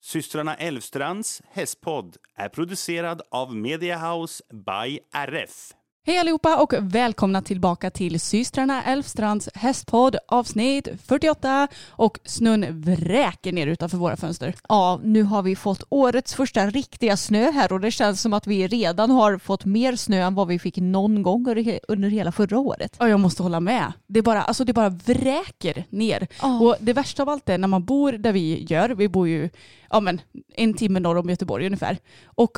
[0.04, 5.74] Systrarna Elvstrands hästpodd är producerad av Mediahouse by RF.
[6.08, 13.68] Hej allihopa och välkomna tillbaka till systrarna Elfstrands hästpodd avsnitt 48 och snön vräker ner
[13.68, 14.56] utanför våra fönster.
[14.70, 18.48] Ja, nu har vi fått årets första riktiga snö här och det känns som att
[18.48, 21.48] vi redan har fått mer snö än vad vi fick någon gång
[21.88, 22.96] under hela förra året.
[23.00, 23.94] Ja, jag måste hålla med.
[24.08, 26.28] Det bara, alltså det bara vräker ner.
[26.44, 26.64] Oh.
[26.64, 29.50] Och det värsta av allt är när man bor där vi gör, vi bor ju
[29.90, 30.22] ja, men,
[30.56, 31.98] en timme norr om Göteborg ungefär.
[32.26, 32.58] Och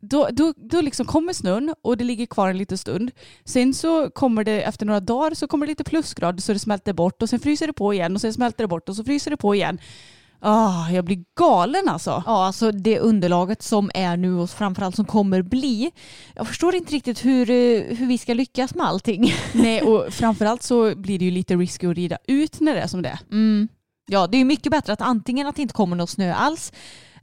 [0.00, 3.10] då, då, då liksom kommer snön och det ligger kvar en liten stund.
[3.44, 6.92] Sen så kommer det efter några dagar så kommer det lite plusgrader så det smälter
[6.92, 9.30] bort och sen fryser det på igen och sen smälter det bort och så fryser
[9.30, 9.78] det på igen.
[10.40, 12.22] Oh, jag blir galen alltså.
[12.26, 15.90] Ja, alltså det underlaget som är nu och framförallt som kommer bli.
[16.34, 19.34] Jag förstår inte riktigt hur, eh, hur vi ska lyckas med allting.
[19.52, 22.86] Nej, och framförallt så blir det ju lite risky att rida ut när det är
[22.86, 23.18] som det är.
[23.30, 23.68] Mm.
[24.10, 26.72] Ja, det är mycket bättre att antingen att det inte kommer någon snö alls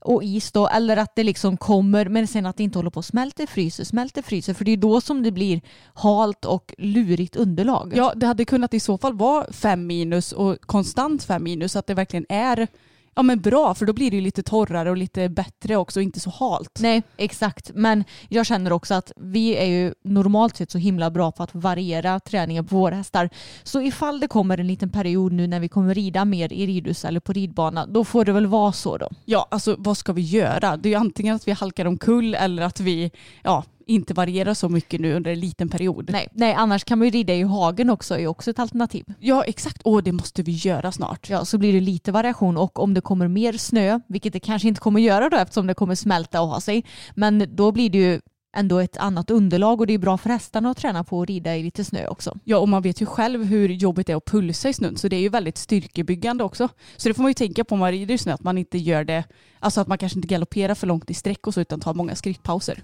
[0.05, 2.99] och is då, eller att det liksom kommer men sen att det inte håller på
[2.99, 4.53] att smälta, fryser, smälter, fryser.
[4.53, 5.61] För det är då som det blir
[5.93, 7.93] halt och lurigt underlag.
[7.95, 11.79] Ja, det hade kunnat i så fall vara fem minus och konstant fem minus så
[11.79, 12.67] att det verkligen är
[13.15, 16.03] ja, men bra för då blir det ju lite torrare och lite bättre också och
[16.03, 16.79] inte så halt.
[16.79, 21.31] Nej exakt men jag känner också att vi är ju normalt sett så himla bra
[21.31, 23.29] på att variera träningen på våra hästar.
[23.63, 27.05] Så ifall det kommer en liten period nu när vi kommer rida mer i ridhus
[27.05, 29.09] eller på ridbana då får det väl vara så då.
[29.25, 30.77] Ja alltså vad ska vi göra?
[30.77, 33.11] Det är ju antingen att vi halkar omkull eller att vi
[33.43, 36.09] ja, inte varierar så mycket nu under en liten period.
[36.11, 39.05] Nej, nej annars kan man ju rida i hagen också, är också ett alternativ.
[39.19, 41.29] Ja exakt, och det måste vi göra snart.
[41.29, 44.67] Ja, så blir det lite variation och om det kommer mer snö, vilket det kanske
[44.67, 46.85] inte kommer göra då eftersom det kommer smälta och ha sig,
[47.15, 48.19] men då blir det ju
[48.55, 51.55] ändå ett annat underlag och det är bra för hästarna att träna på att rida
[51.55, 52.37] i lite snö också.
[52.43, 55.07] Ja och man vet ju själv hur jobbigt det är att pulsa i snön så
[55.07, 56.69] det är ju väldigt styrkebyggande också.
[56.97, 58.77] Så det får man ju tänka på om man rider i snö att man inte
[58.77, 59.23] gör det,
[59.59, 62.15] alltså att man kanske inte galopperar för långt i sträck och så utan tar många
[62.15, 62.83] skrittpauser.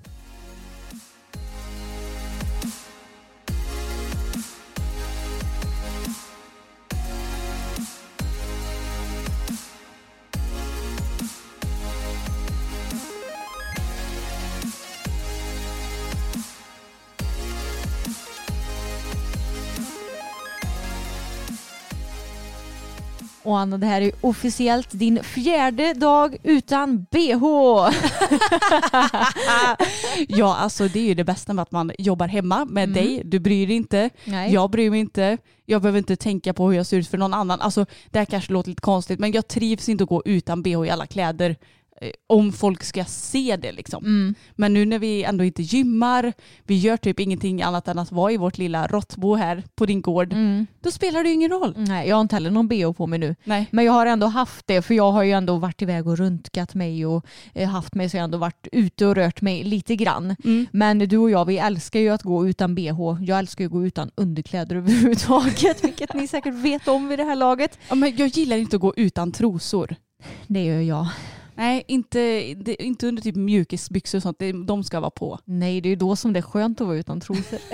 [23.44, 27.44] Och Anna, det här är officiellt din fjärde dag utan bh.
[30.28, 32.94] ja, alltså det är ju det bästa med att man jobbar hemma med mm.
[32.94, 33.22] dig.
[33.26, 34.10] Du bryr dig inte.
[34.26, 34.54] Nej.
[34.54, 35.38] Jag bryr mig inte.
[35.66, 37.62] Jag behöver inte tänka på hur jag ser ut för någon annan.
[37.62, 40.86] Alltså det här kanske låter lite konstigt men jag trivs inte att gå utan bh
[40.86, 41.56] i alla kläder
[42.28, 44.06] om folk ska se det liksom.
[44.06, 44.36] Mm.
[44.56, 48.32] Men nu när vi ändå inte gymmar, vi gör typ ingenting annat än att vara
[48.32, 50.68] i vårt lilla råttbo här på din gård, mm.
[50.82, 51.74] då spelar det ju ingen roll.
[51.78, 53.36] Nej, jag har inte heller någon bh på mig nu.
[53.44, 53.68] Nej.
[53.72, 56.76] Men jag har ändå haft det, för jag har ju ändå varit iväg och röntgat
[56.76, 59.96] mig och eh, haft mig så jag har ändå varit ute och rört mig lite
[59.96, 60.36] grann.
[60.44, 60.68] Mm.
[60.72, 63.18] Men du och jag, vi älskar ju att gå utan bh.
[63.22, 67.26] Jag älskar ju att gå utan underkläder överhuvudtaget, vilket ni säkert vet om vid det
[67.26, 67.80] här laget.
[67.90, 69.96] Ja, men jag gillar inte att gå utan trosor.
[70.48, 71.08] Det gör jag.
[71.62, 72.20] Nej, inte,
[72.80, 74.40] inte under typ mjukisbyxor och sånt.
[74.68, 75.40] De ska vara på.
[75.46, 77.60] Nej, det är ju då som det är skönt att vara utan trosor.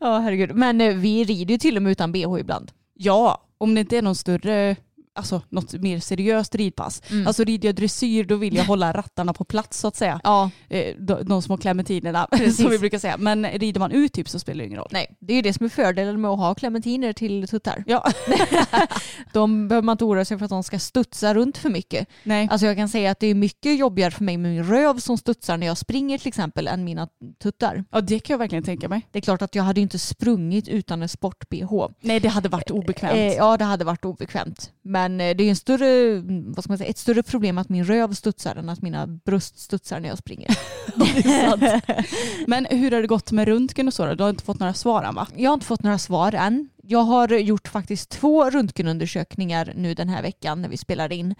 [0.00, 0.54] Ja, herregud.
[0.54, 2.72] Men eh, vi rider ju till och med utan bh ibland.
[2.94, 4.76] Ja, om det inte är någon större
[5.14, 7.02] alltså, något mer seriöst ridpass.
[7.10, 7.26] Mm.
[7.26, 10.20] Alltså rider jag dressyr då vill jag hålla rattarna på plats så att säga.
[10.24, 12.56] Ja, Eh, de, de små clementinerna Precis.
[12.56, 13.16] som vi brukar säga.
[13.16, 14.88] Men rider man ut typ så spelar det ingen roll.
[14.92, 15.16] nej.
[15.20, 17.84] Det är ju det som är fördelen med att ha clementiner till tuttar.
[17.86, 18.10] Ja,
[19.32, 22.08] De behöver man inte oroa sig för att de ska studsa runt för mycket.
[22.24, 22.48] nej.
[22.50, 25.18] Alltså jag kan säga att det är mycket jobbigare för mig med min röv som
[25.18, 27.08] studsar när jag springer till exempel än mina
[27.42, 27.84] tuttar.
[27.90, 29.06] Ja, det kan jag verkligen tänka mig.
[29.10, 31.88] Det är klart att jag hade inte sprungit utan en sport-bh.
[32.00, 33.14] Nej, det hade varit obekvämt.
[33.14, 34.70] Eh, ja, det hade varit obekvämt.
[34.82, 36.20] Men eh, det är en större,
[36.54, 39.58] vad ska man säga, ett större problem att min röv studsar än att mina bröst
[39.58, 40.58] studsar när jag springer.
[42.46, 44.14] Men hur har det gått med röntgen och så då?
[44.14, 45.26] Du har inte fått några svar än va?
[45.36, 46.68] Jag har inte fått några svar än.
[46.92, 51.34] Jag har gjort faktiskt två röntgenundersökningar nu den här veckan när vi spelade in.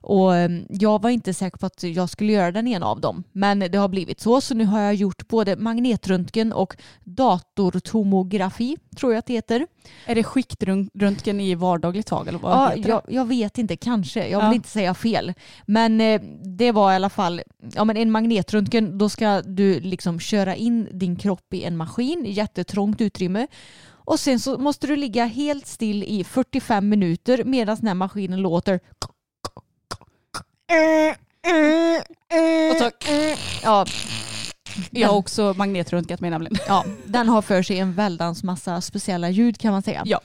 [0.00, 3.24] Och eh, jag var inte säker på att jag skulle göra den ena av dem.
[3.32, 4.40] Men det har blivit så.
[4.40, 9.66] Så nu har jag gjort både magnetröntgen och datortomografi, tror jag att det heter.
[10.06, 14.28] Är det skiktröntgen i vardagligt tag eller vad Ja, jag, jag vet inte, kanske.
[14.28, 14.54] Jag vill Ja.
[14.54, 15.34] inte säga fel.
[15.66, 16.20] Men eh,
[16.58, 17.42] det var i alla fall,
[17.74, 22.24] ja men en magnetröntgen, då ska du liksom köra in din kropp i en maskin,
[22.28, 23.46] jättetrångt utrymme.
[24.08, 28.40] Och sen så måste du ligga helt still i 45 minuter medan den här maskinen
[28.40, 28.80] låter
[32.70, 32.90] Och så,
[33.62, 33.86] Ja,
[34.90, 36.58] jag har också magnetröntgat mig nämligen.
[36.68, 40.02] ja, den har för sig en väldans massa speciella ljud kan man säga.
[40.06, 40.20] Ja.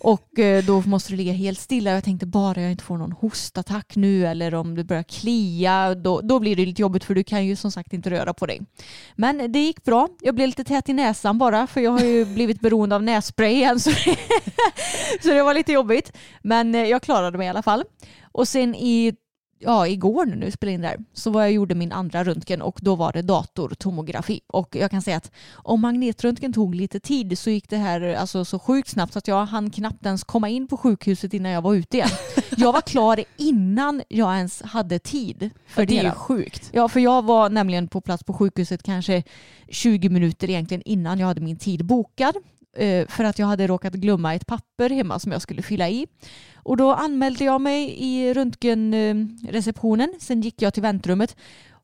[0.00, 1.90] Och eh, då måste du ligga helt stilla.
[1.90, 5.94] Jag tänkte bara jag inte får någon hostattack nu eller om du börjar klia.
[5.94, 8.46] Då, då blir det lite jobbigt för du kan ju som sagt inte röra på
[8.46, 8.60] dig.
[9.16, 10.08] Men det gick bra.
[10.20, 13.52] Jag blev lite tät i näsan bara för jag har ju blivit beroende av nässpray
[13.52, 13.80] igen.
[13.80, 13.90] Så,
[15.22, 16.12] så det var lite jobbigt.
[16.42, 17.84] Men eh, jag klarade mig i alla fall.
[18.32, 19.14] Och sen i
[19.58, 22.62] ja, igår nu när vi spelade in där så var jag gjorde min andra röntgen
[22.62, 24.40] och då var det datortomografi.
[24.46, 28.44] Och jag kan säga att om magnetröntgen tog lite tid så gick det här alltså,
[28.44, 31.62] så sjukt snabbt så att jag hann knappt ens komma in på sjukhuset innan jag
[31.62, 32.08] var ute igen.
[32.56, 36.70] Jag var klar innan jag ens hade tid för det är ju sjukt.
[36.72, 39.22] Ja, för jag var nämligen på plats på sjukhuset kanske
[39.68, 42.36] 20 minuter egentligen innan jag hade min tid bokad.
[42.76, 46.06] eh, För att jag hade råkat glömma ett papper hemma som jag skulle fylla i.
[46.68, 50.14] Och då anmälde jag mig i röntgenreceptionen.
[50.20, 51.36] Sen gick jag till väntrummet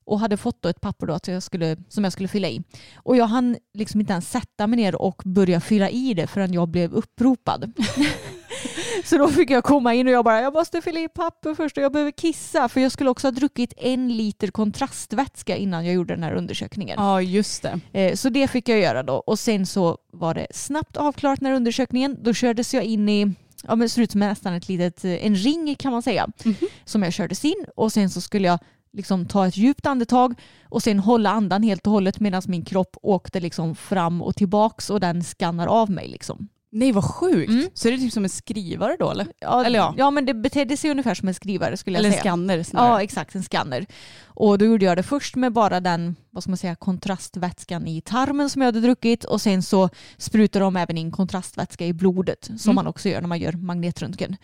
[0.04, 2.62] och hade fått då ett papper då att jag skulle, som jag skulle fylla i.
[2.96, 6.52] Och jag hann liksom inte ens sätta mig ner och börja fylla i det förrän
[6.52, 7.72] jag blev uppropad.
[9.04, 11.76] Så då fick jag komma in och jag bara, jag måste fylla i papper först
[11.76, 12.68] och jag behöver kissa.
[12.68, 16.96] För jag skulle också ha druckit en liter kontrastvätska innan jag gjorde den här undersökningen.
[16.98, 17.80] Ja, just det.
[18.00, 19.14] Eh, Så det fick jag göra då.
[19.14, 22.16] Och sen så var det snabbt avklarat den här undersökningen.
[22.22, 23.32] Då kördes jag in i,
[23.68, 26.28] ja men ser ut som nästan ett litet, eh, en ring kan man säga.
[26.84, 28.58] Som jag kördes in och sen så skulle jag
[28.92, 30.34] liksom ta ett djupt andetag
[30.68, 34.90] och sen hålla andan helt och hållet medan min kropp åkte liksom fram och tillbaks
[34.90, 36.48] och den skannar av mig liksom.
[36.76, 37.50] Nej, vad sjukt.
[37.50, 37.66] Mm.
[37.74, 39.26] Så är det typ som en skrivare då eller?
[39.40, 39.94] Ja, Eller ja.
[39.96, 42.22] ja men det betedde sig ungefär som en skrivare skulle jag Eller en säga.
[42.22, 42.88] skanner snarare.
[42.90, 43.34] Ja, exakt.
[43.34, 43.86] En skanner.
[44.24, 48.00] Och då gjorde jag det först med bara den, vad ska man säga, kontrastvätskan i
[48.00, 49.88] tarmen som jag hade druckit och sen så
[50.18, 52.74] sprutade de även in kontrastvätska i blodet som Mm.
[52.74, 54.36] man också gör när man gör magnetröntgen.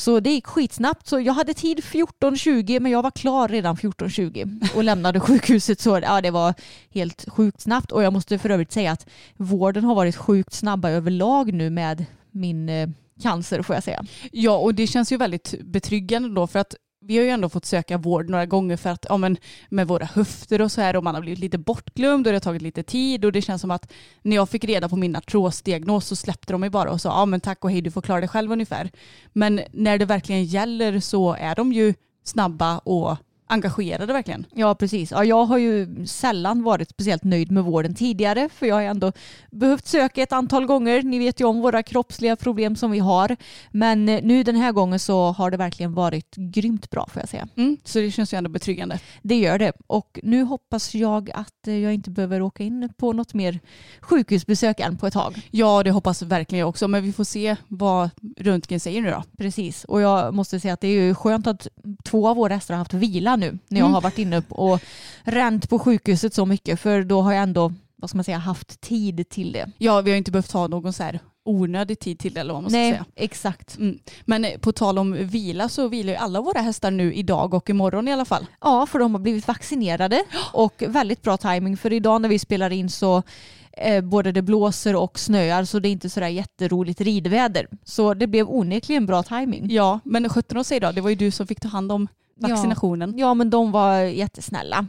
[0.00, 1.06] Så det gick skitsnabbt.
[1.06, 5.80] Så jag hade tid 14.20 men jag var klar redan 14.20 och lämnade sjukhuset.
[5.80, 6.54] Så ja, det var
[6.90, 7.92] helt sjukt snabbt.
[7.92, 9.06] Och jag måste för övrigt säga att
[9.36, 12.88] vården har varit sjukt snabba överlag nu med min eh,
[13.22, 14.04] cancer får jag säga.
[14.32, 17.64] Ja, och det känns ju väldigt betryggande då för att vi har ju ändå fått
[17.64, 19.36] söka vård några gånger för att ja, men
[19.68, 22.40] med våra höfter och så här och man har blivit lite bortglömd och det har
[22.40, 23.92] tagit lite tid och det känns som att
[24.22, 27.26] när jag fick reda på min artrosdiagnos så släppte de mig bara och sa ja
[27.26, 28.90] men tack och hej du får klara dig själv ungefär.
[29.32, 31.94] Men när det verkligen gäller så är de ju
[32.24, 33.16] snabba och
[33.50, 34.46] engagerade verkligen.
[34.54, 35.10] Ja, precis.
[35.10, 39.12] Ja, jag har ju sällan varit speciellt nöjd med vården tidigare för jag har ändå
[39.50, 41.02] behövt söka ett antal gånger.
[41.02, 43.36] Ni vet ju om våra kroppsliga problem som vi har.
[43.70, 47.28] Men eh, nu den här gången så har det verkligen varit grymt bra får jag
[47.28, 47.48] säga.
[47.56, 48.98] Mm, så det känns ju ändå betryggande.
[49.22, 49.72] Det gör det.
[49.86, 53.60] Och nu hoppas jag att eh, jag inte behöver åka in på något mer
[54.00, 55.48] sjukhusbesök än på ett tag.
[55.50, 56.88] Ja, det hoppas verkligen jag också.
[56.88, 59.22] Men vi får se vad röntgen säger nu då.
[59.38, 59.84] Precis.
[59.84, 61.68] Och jag måste säga att det är ju skönt att
[62.04, 63.94] två av våra hästar har haft vila nu när jag Mm.
[63.94, 64.80] har varit inne och
[65.22, 66.80] ränt på sjukhuset så mycket.
[66.80, 69.70] För då har jag ändå, vad ska man säga, haft tid till det.
[69.78, 72.62] Ja, vi har inte behövt ha någon så här onödig tid till det eller vad
[72.62, 73.04] man ska Nej, säga.
[73.16, 73.78] exakt.
[73.78, 73.98] Mm.
[74.24, 77.70] Men eh, på tal om vila så vilar ju alla våra hästar nu idag och
[77.70, 78.46] imorgon i alla fall.
[78.60, 82.70] Ja, för de har blivit vaccinerade och väldigt bra timing för idag när vi spelar
[82.70, 83.22] in så
[83.72, 87.68] eh, både det blåser och snöar så det är inte sådär jätteroligt ridväder.
[87.84, 89.66] Så det blev onekligen bra timing.
[89.70, 92.08] Ja, men 17 och säg då, det var ju du som fick ta hand om
[92.40, 93.14] vaccinationen.
[93.16, 94.86] Ja, ja, men de var jättesnälla.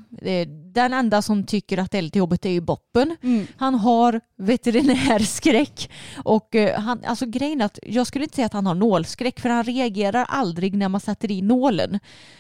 [0.74, 3.18] Den enda som tycker att det är lite jobbigt är ju Boppen.
[3.24, 3.48] Mm.
[3.58, 5.92] Han har veterinärskräck
[6.24, 9.40] och eh, han, alltså grejen är att jag skulle inte säga att han har nålskräck
[9.40, 12.00] för han reagerar aldrig när man sätter i nålen.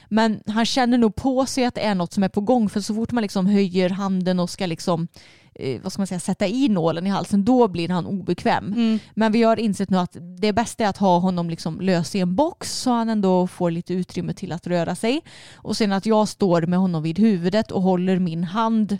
[0.10, 2.82] Men han känner nog på sig att det är något som är på gång för
[2.82, 5.08] så fort man liksom höjer handen och ska liksom
[5.56, 8.66] eh, vad ska man säga, sätta i nålen i halsen, då blir han obekväm.
[8.66, 9.00] Mm.
[9.14, 12.20] Men vi har insett nu att det bästa är att ha honom liksom lös i
[12.20, 15.22] en box så han ändå får lite utrymme till att röra sig.
[15.54, 18.98] Och sen att jag står med honom vid huvudet och håller min hand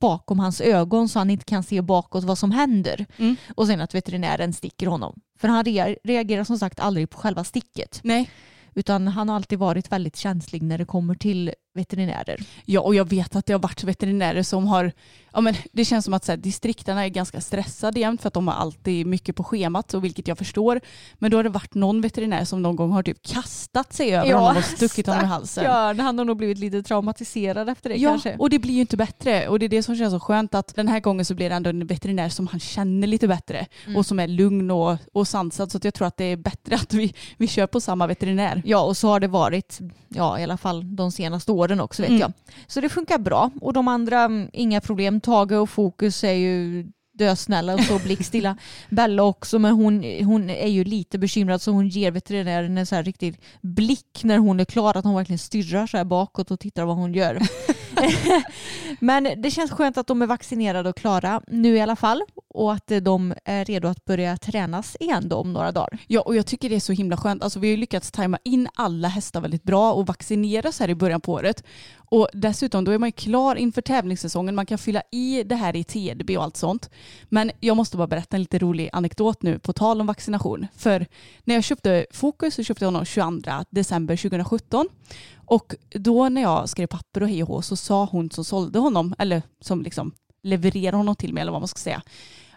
[0.00, 3.06] bakom hans ögon så han inte kan se bakåt vad som händer.
[3.16, 3.36] Mm.
[3.54, 5.20] Och sen att veterinären sticker honom.
[5.38, 5.64] För han
[6.04, 8.00] reagerar som sagt aldrig på själva sticket.
[8.02, 8.30] Nej.
[8.74, 12.40] Utan han har alltid varit väldigt känslig när det kommer till veterinärer.
[12.64, 14.92] Ja, och jag vet att det har varit veterinärer som har,
[15.32, 18.34] ja men det känns som att så här, distrikterna är ganska stressade jämt för att
[18.34, 20.80] de har alltid mycket på schemat, och vilket jag förstår.
[21.14, 24.30] Men då har det varit någon veterinär som någon gång har typ kastat sig över
[24.30, 25.64] ja, honom och stuckit honom i halsen.
[25.64, 28.36] Ja, han har nog blivit lite traumatiserad efter det ja, kanske.
[28.38, 29.48] och det blir ju inte bättre.
[29.48, 31.54] Och det är det som känns så skönt att den här gången så blir det
[31.54, 33.96] ändå en veterinär som han känner lite bättre mm.
[33.96, 35.72] och som är lugn och, och sansad.
[35.72, 38.62] Så jag tror att det är bättre att vi, vi kör på samma veterinär.
[38.64, 42.02] Ja, och så har det varit, ja i alla fall de senaste åren åren också
[42.02, 42.20] vet mm.
[42.20, 42.32] jag.
[42.66, 43.50] Så det funkar bra.
[43.60, 45.20] Och de andra, mm, inga problem.
[45.22, 48.56] Tage och Fokus är ju dösnälla och så blickstilla.
[48.90, 52.94] Bella också men hon, hon är ju lite bekymrad så hon ger veterinären en så
[52.94, 56.60] här riktig blick när hon är klar att hon verkligen stirrar så här bakåt och
[56.60, 57.38] tittar vad hon gör.
[59.00, 62.22] men det känns skönt att de är vaccinerade och klara nu i alla fall
[62.54, 65.98] och att de är redo att börja tränas igen då om några dagar.
[66.06, 67.42] Ja och jag tycker det är så himla skönt.
[67.42, 70.94] Alltså vi har ju lyckats tajma in alla hästar väldigt bra och vaccineras här i
[70.94, 71.64] början på året.
[72.12, 74.54] Och dessutom då är man ju klar inför tävlingssäsongen.
[74.54, 76.90] Man kan fylla i det här i TDB och allt sånt.
[77.28, 80.66] Men jag måste bara berätta en lite rolig anekdot nu på tal om vaccination.
[80.76, 81.06] För
[81.44, 84.88] när jag köpte Fokus så köpte jag honom 22 december 2017.
[85.34, 88.78] Och då när jag skrev papper och hej och hå så sa hon som sålde
[88.78, 92.02] honom, eller som liksom levererade honom till mig eller vad man ska säga.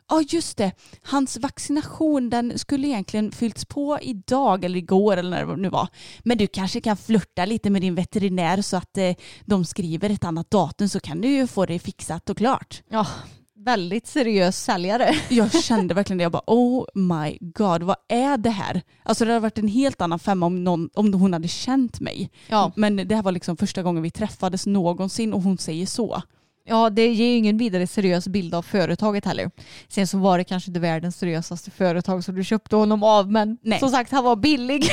[0.09, 0.71] Ja just det,
[1.01, 5.87] hans vaccination den skulle egentligen fyllts på idag eller igår eller när det nu var.
[6.23, 9.13] Men du kanske kan flörta lite med din veterinär så att eh,
[9.45, 12.83] de skriver ett annat datum så kan du ju få det fixat och klart.
[12.89, 13.07] Ja,
[13.65, 15.15] väldigt seriös säljare.
[15.29, 16.23] Jag kände verkligen det.
[16.23, 18.81] Jag bara oh my god, vad är det här?
[19.03, 22.31] Alltså det hade varit en helt annan femma om, någon, om hon hade känt mig.
[22.47, 22.71] Ja.
[22.75, 26.21] Men det här var liksom första gången vi träffades någonsin och hon säger så.
[26.67, 29.51] Ja, det ger ju ingen vidare seriös bild av företaget heller.
[29.87, 33.57] Sen så var det kanske inte världens seriösaste företag som du köpte honom av, men
[33.61, 33.79] Nej.
[33.79, 34.83] som sagt han var billig.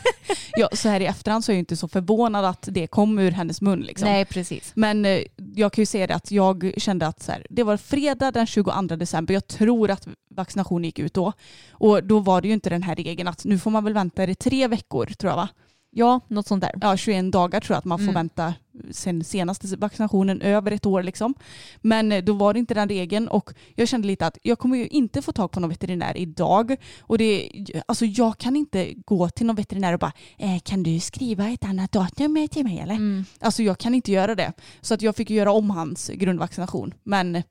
[0.56, 3.30] ja, så här i efterhand så är jag inte så förvånad att det kom ur
[3.30, 3.80] hennes mun.
[3.80, 4.08] Liksom.
[4.08, 4.72] Nej, precis.
[4.74, 5.22] Men eh,
[5.54, 8.46] jag kan ju säga det att jag kände att så här, det var fredag den
[8.46, 9.34] 22 december.
[9.34, 11.32] Jag tror att vaccinationen gick ut då.
[11.70, 14.24] Och då var det ju inte den här regeln att nu får man väl vänta
[14.24, 15.48] i tre veckor tror jag va?
[15.90, 16.72] Ja, något sånt där.
[16.80, 18.14] Ja, 21 dagar tror jag att man får mm.
[18.14, 18.54] vänta
[18.90, 21.34] sen senaste vaccinationen över ett år liksom.
[21.80, 24.76] Men eh, då var det inte den regeln och jag kände lite att jag kommer
[24.76, 27.50] ju inte få tag på någon veterinär idag och det,
[27.86, 31.64] alltså jag kan inte gå till någon veterinär och bara eh, kan du skriva ett
[31.64, 32.94] annat datum till mig eller?
[32.94, 33.24] Mm.
[33.40, 34.52] Alltså jag kan inte göra det.
[34.80, 36.94] Så att jag fick göra om hans grundvaccination.
[37.02, 37.42] Men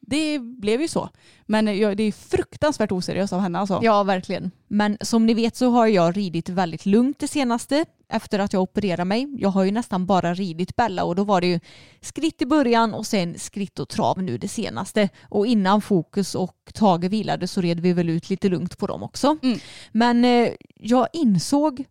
[0.00, 1.08] det blev ju så.
[1.46, 3.80] Men det är fruktansvärt oseriöst av henne alltså.
[3.82, 4.50] Ja, verkligen.
[4.68, 8.62] Men som ni vet så har jag ridit väldigt lugnt det senaste efter att jag
[8.62, 9.28] opererade mig.
[9.38, 11.60] Jag har ju nästan bara ridit Bella och då var det ju
[12.00, 15.08] skritt i början och sen skritt och trav nu det senaste.
[15.28, 19.02] Och innan Fokus och Tage vilade så red vi väl ut lite lugnt på dem
[19.02, 19.36] också.
[19.42, 19.58] Mm.
[19.92, 21.84] Men eh, jag insåg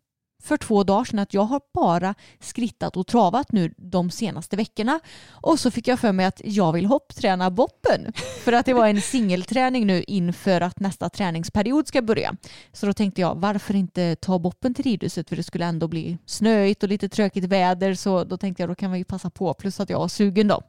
[0.43, 4.99] för två dagar sedan att jag har bara skrittat och travat nu de senaste veckorna.
[5.29, 8.13] Och så fick jag för mig att jag vill hoppträna boppen.
[8.43, 12.35] För att det var en singelträning nu inför att nästa träningsperiod ska börja.
[12.73, 16.17] Så då tänkte jag varför inte ta boppen till ridhuset för det skulle ändå bli
[16.25, 19.79] snöigt och lite tråkigt väder så då tänkte jag då kan vi passa på plus
[19.79, 20.61] att jag var sugen då.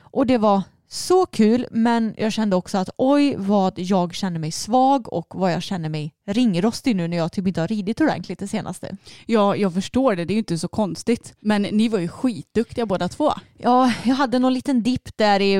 [0.00, 4.52] Och det var så kul men jag kände också att oj vad jag känner mig
[4.52, 8.38] svag och vad jag känner mig ringrostig nu när jag typ inte har ridit ordentligt
[8.38, 8.96] det senaste.
[9.26, 10.24] Ja, jag förstår det.
[10.24, 11.34] Det är ju inte så konstigt.
[11.40, 13.32] Men ni var ju skitduktiga båda två.
[13.58, 15.52] Ja, jag hade någon liten dipp där i,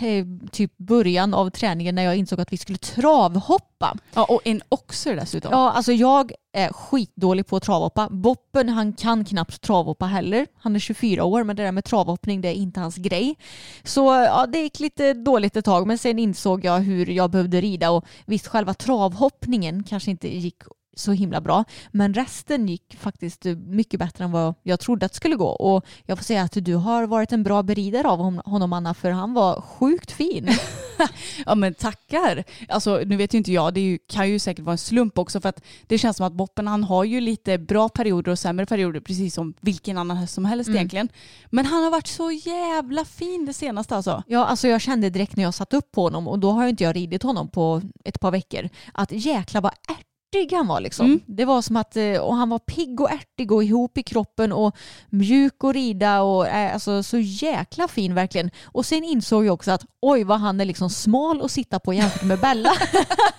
[0.00, 3.96] i typ början av träningen när jag insåg att vi skulle travhoppa.
[4.14, 5.52] Ja, och en oxer dessutom.
[5.52, 8.08] Ja, alltså jag är skitdålig på att travhoppa.
[8.10, 10.46] Boppen han kan knappt travhoppa heller.
[10.54, 13.36] Han är 24 år men det där med travhoppning det är inte hans grej.
[13.84, 17.60] Så ja, det gick lite dåligt ett tag men sen insåg jag hur jag behövde
[17.60, 20.62] rida och visst själva travhoppningen kanske inte gick
[20.98, 21.64] så himla bra.
[21.90, 25.48] Men resten gick faktiskt mycket bättre än vad jag trodde att det skulle gå.
[25.48, 29.10] Och jag får säga att du har varit en bra beridare av honom Anna, för
[29.10, 30.48] han var sjukt fin.
[31.46, 32.44] ja men tackar.
[32.68, 35.40] Alltså nu vet ju inte jag, det ju, kan ju säkert vara en slump också
[35.40, 38.66] för att det känns som att Boppen han har ju lite bra perioder och sämre
[38.66, 40.76] perioder precis som vilken annan häst som helst mm.
[40.76, 41.08] egentligen.
[41.50, 44.22] Men han har varit så jävla fin det senaste alltså.
[44.26, 46.84] Ja alltså jag kände direkt när jag satt upp på honom och då har inte
[46.84, 51.06] jag ridit honom på ett par veckor att jäkla vad ärt ärtig han var liksom.
[51.06, 51.20] Mm.
[51.26, 54.52] Det var som att, eh, och han var pigg och ärtig och ihop i kroppen
[54.52, 54.76] och
[55.10, 58.50] mjuk att rida och äh, alltså så jäkla fin verkligen.
[58.64, 61.94] Och sen insåg jag också att oj vad han är liksom smal att sitta på
[61.94, 62.72] jämfört med Bella.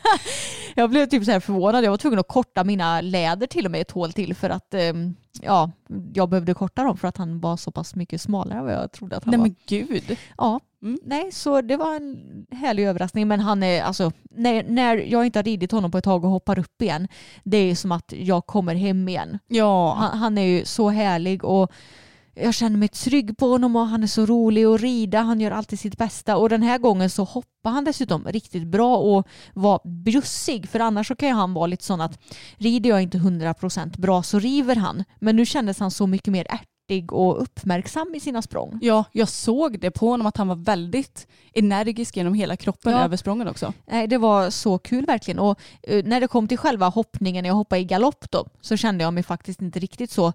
[0.79, 1.83] jag blev typ så här förvånad.
[1.83, 4.73] Jag var tvungen att korta mina läder till och med ett hål till för att
[4.93, 5.71] um, ja,
[6.13, 8.91] jag behövde korta dem för att han var så pass mycket smalare än vad jag
[8.91, 9.47] trodde att han Nej, var.
[9.47, 10.17] Men gud.
[10.37, 10.99] Ja, mm.
[11.03, 15.39] nej så det var en härlig överraskning men han är alltså när, när jag inte
[15.39, 17.07] har ridit honom på ett tag och hoppar upp igen
[17.43, 19.39] det är som att jag kommer hem igen.
[19.47, 19.93] Ja.
[19.93, 21.71] Han, han är ju så härlig och
[22.41, 25.21] jag känner mig trygg på honom och han är så rolig att rida.
[25.21, 28.97] Han gör alltid sitt bästa och den här gången så hoppar han dessutom riktigt bra
[28.97, 32.19] och var bjussig för annars så kan ju han vara lite sån att
[32.57, 35.03] rider jag inte 100% bra så river han.
[35.19, 38.79] Men nu kändes han så mycket mer ärtig och uppmärksam i sina språng.
[38.81, 43.03] Ja, jag såg det på honom att han var väldigt energisk genom hela kroppen ja.
[43.03, 43.73] över sprången också.
[43.87, 45.39] Nej, det var så kul verkligen.
[45.39, 45.59] Och
[45.91, 49.03] uh, när det kom till själva hoppningen, när jag hoppade i galopp då, så kände
[49.03, 50.33] jag mig faktiskt inte riktigt så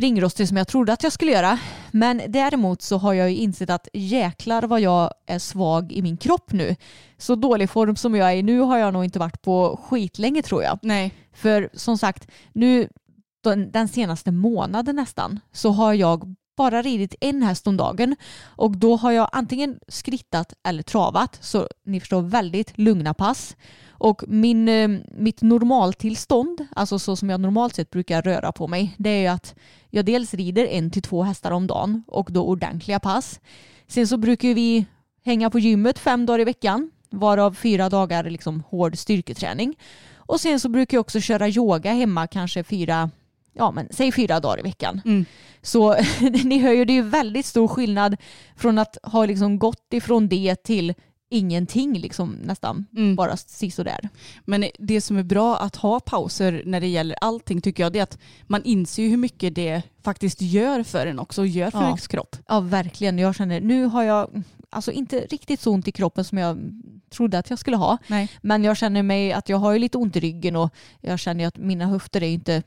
[0.00, 1.58] ringrostig som jag trodde att jag skulle göra.
[1.90, 6.16] Men däremot så har jag ju insett att jäklar vad jag är svag i min
[6.16, 6.76] kropp nu.
[7.18, 10.42] Så dålig form som jag är i nu har jag nog inte varit på skitlänge
[10.42, 10.78] tror jag.
[10.82, 11.14] Nej.
[11.32, 12.88] För som sagt, nu
[13.72, 18.96] den senaste månaden nästan så har jag bara ridit en häst om dagen och då
[18.96, 23.56] har jag antingen skrittat eller travat så ni förstår väldigt lugna pass.
[23.88, 28.94] Och min, eh, mitt normaltillstånd, alltså så som jag normalt sett brukar röra på mig,
[28.98, 29.54] det är ju att
[29.90, 33.40] jag dels rider en till två hästar om dagen och då ordentliga pass.
[33.88, 34.86] Sen så brukar vi
[35.24, 39.76] hänga på gymmet fem dagar i veckan, varav fyra dagar liksom hård styrketräning.
[40.16, 43.10] Och sen så brukar jag också köra yoga hemma kanske fyra,
[43.52, 45.00] ja men säg fyra dagar i veckan.
[45.04, 45.24] Mm.
[45.62, 45.96] Så
[46.44, 48.16] ni hör ju, det är väldigt stor skillnad
[48.56, 50.94] från att ha liksom gått ifrån det till
[51.30, 52.86] ingenting liksom nästan.
[52.96, 53.16] Mm.
[53.16, 54.08] Bara sisådär.
[54.44, 57.98] Men det som är bra att ha pauser när det gäller allting tycker jag det
[57.98, 61.80] är att man inser hur mycket det faktiskt gör för en också och gör för
[61.80, 61.86] ja.
[61.86, 62.36] ens kropp.
[62.48, 63.18] Ja verkligen.
[63.18, 66.58] Jag känner nu har jag alltså inte riktigt så ont i kroppen som jag
[67.10, 67.98] trodde att jag skulle ha.
[68.06, 68.28] Nej.
[68.42, 71.56] Men jag känner mig att jag har lite ont i ryggen och jag känner att
[71.56, 72.62] mina höfter är inte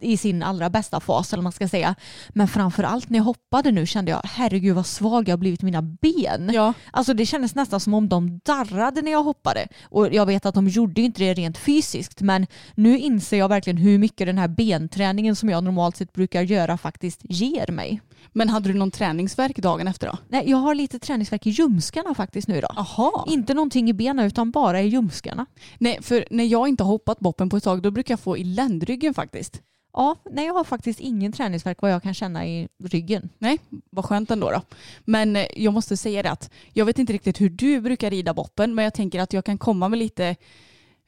[0.00, 1.94] i sin allra bästa fas eller man ska säga.
[2.28, 5.62] Men framför allt när jag hoppade nu kände jag herregud vad svag jag har blivit
[5.62, 6.50] mina ben.
[6.54, 6.72] Ja.
[6.90, 9.68] Alltså det kändes nästan som om de darrade när jag hoppade.
[9.84, 13.76] Och jag vet att de gjorde inte det rent fysiskt men nu inser jag verkligen
[13.76, 18.00] hur mycket den här benträningen som jag normalt sett brukar göra faktiskt ger mig.
[18.32, 20.18] Men hade du någon träningsverk dagen efter då?
[20.28, 22.68] Nej, jag har lite träningsverk i ljumskarna faktiskt nu då.
[22.76, 23.26] Aha.
[23.28, 25.46] Inte någonting i benen utan bara i ljumskarna.
[25.78, 28.38] Nej, för när jag inte har hoppat boppen på ett tag då brukar jag få
[28.38, 29.62] i ländryggen faktiskt.
[29.92, 33.28] Ja, nej jag har faktiskt ingen träningsverk vad jag kan känna i ryggen.
[33.38, 33.58] Nej,
[33.90, 34.62] vad skönt ändå då.
[35.04, 38.34] Men eh, jag måste säga det att jag vet inte riktigt hur du brukar rida
[38.34, 40.36] boppen men jag tänker att jag kan komma med lite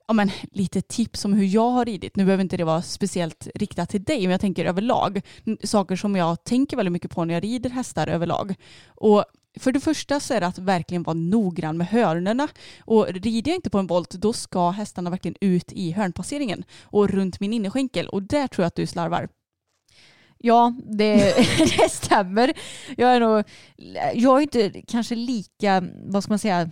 [0.06, 2.16] ja, men, lite tips om hur jag har ridit.
[2.16, 5.20] Nu behöver inte det vara speciellt riktat till dig, men jag tänker överlag.
[5.64, 8.54] Saker som jag tänker väldigt mycket på när jag rider hästar överlag.
[8.86, 9.24] Och
[9.58, 12.48] för det första så är det att verkligen vara noggrann med hörnerna.
[12.80, 17.08] Och rider jag inte på en volt då ska hästarna verkligen ut i hörnpasseringen och
[17.08, 18.08] runt min innerskänkel.
[18.08, 19.28] Och där tror jag att du slarvar.
[20.38, 21.34] Ja, det,
[21.78, 22.52] det stämmer.
[22.96, 23.44] Jag är nog,
[24.14, 26.70] jag är inte kanske lika, vad ska man säga,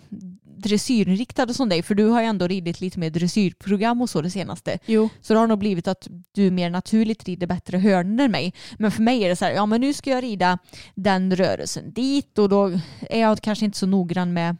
[0.57, 4.31] dressyrinriktad som dig för du har ju ändå ridit lite mer dressyrprogram och så det
[4.31, 4.79] senaste.
[4.87, 5.09] Jo.
[5.21, 8.55] Så det har nog blivit att du mer naturligt rider bättre hörnen än mig.
[8.79, 10.59] Men för mig är det så här, ja men nu ska jag rida
[10.95, 14.57] den rörelsen dit och då är jag kanske inte så noggrann med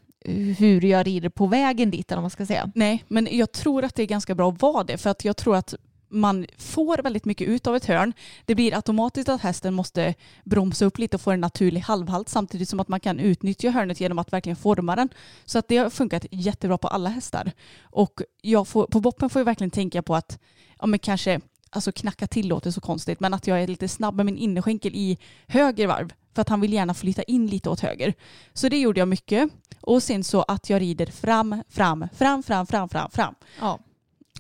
[0.59, 2.71] hur jag rider på vägen dit eller vad man ska säga.
[2.75, 5.37] Nej, men jag tror att det är ganska bra att vara det för att jag
[5.37, 5.75] tror att
[6.11, 8.13] man får väldigt mycket ut av ett hörn.
[8.45, 12.69] Det blir automatiskt att hästen måste bromsa upp lite och få en naturlig halvhalt samtidigt
[12.69, 15.09] som att man kan utnyttja hörnet genom att verkligen forma den.
[15.45, 17.53] Så att det har funkat jättebra på alla hästar.
[17.83, 20.39] Och jag får, på boppen får jag verkligen tänka på att
[20.81, 24.15] ja, men kanske alltså knacka till låter så konstigt, men att jag är lite snabb
[24.15, 27.81] med min innerskänkel i höger varv för att han vill gärna flytta in lite åt
[27.81, 28.15] höger.
[28.53, 29.51] Så det gjorde jag mycket.
[29.81, 33.35] Och sen så att jag rider fram, fram, fram, fram, fram, fram, fram.
[33.61, 33.79] Ja.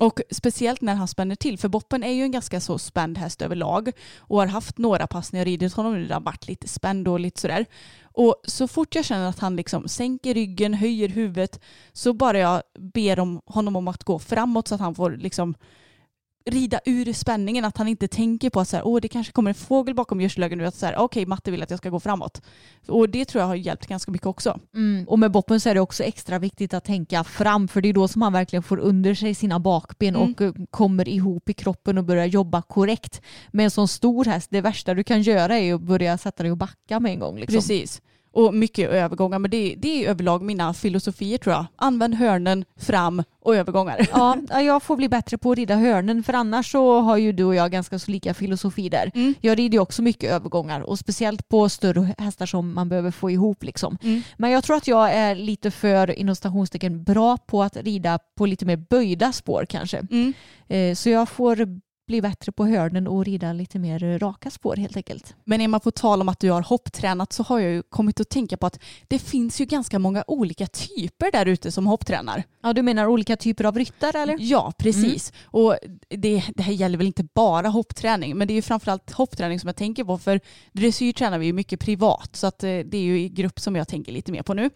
[0.01, 3.43] Och speciellt när han spänner till, för Boppen är ju en ganska så spänd häst
[3.43, 6.69] överlag och har haft några pass när jag ridit honom nu där han varit lite
[6.69, 7.66] spänd och lite sådär.
[8.03, 11.61] Och så fort jag känner att han liksom sänker ryggen, höjer huvudet
[11.93, 15.55] så bara jag ber om honom om att gå framåt så att han får liksom
[16.46, 19.50] rida ur spänningen, att han inte tänker på att så här, Åh, det kanske kommer
[19.50, 22.00] en fågel bakom gödselhögen nu, att så här, okej Matte vill att jag ska gå
[22.00, 22.42] framåt.
[22.88, 24.59] Och det tror jag har hjälpt ganska mycket också.
[24.74, 25.09] Mm.
[25.09, 27.92] Och med boppen så är det också extra viktigt att tänka fram för det är
[27.92, 30.33] då som man verkligen får under sig sina bakben Mm.
[30.33, 33.20] och eh, kommer ihop i kroppen och börjar jobba korrekt.
[33.50, 36.53] Med en sån stor häst, det värsta du kan göra är att börja sätta dig
[36.53, 37.38] och backa med en gång.
[37.38, 37.55] Liksom.
[37.57, 38.03] Precis.
[38.33, 41.66] Och mycket övergångar, men det, det är överlag mina filosofier tror jag.
[41.77, 44.07] Använd hörnen, fram och övergångar.
[44.12, 47.33] Ja, ja, jag får bli bättre på att rida hörnen för annars så har ju
[47.33, 49.11] du och jag ganska så lika filosofi där.
[49.14, 49.35] Mm.
[49.40, 53.31] Jag rider ju också mycket övergångar och speciellt på större hästar som man behöver få
[53.31, 53.99] ihop liksom.
[54.03, 54.23] Mm.
[54.37, 58.47] Men jag tror att jag är lite för inom stationstecken bra på att rida på
[58.47, 59.99] lite mer böjda spår kanske.
[60.11, 60.33] Mm.
[60.69, 64.96] Eh, Så jag får bli bättre på hörnen och rida lite mer raka spår helt
[64.96, 65.35] enkelt.
[65.44, 68.29] Men man på tal om att du har hopptränat så har jag ju kommit att
[68.29, 72.42] tänka på att det finns ju ganska många olika typer där ute som hopptränar.
[72.62, 74.37] Ja, du menar olika typer av ryttare eller?
[74.40, 75.33] Ja, precis.
[75.44, 75.77] Och
[76.09, 79.68] det, det här gäller väl inte bara hoppträning, men det är ju framförallt hoppträning som
[79.68, 80.18] jag tänker på.
[80.18, 80.40] För
[80.73, 83.77] dressyr tränar vi ju mycket privat, så att eh, det är ju i grupp som
[83.77, 84.70] jag tänker lite mer på nu.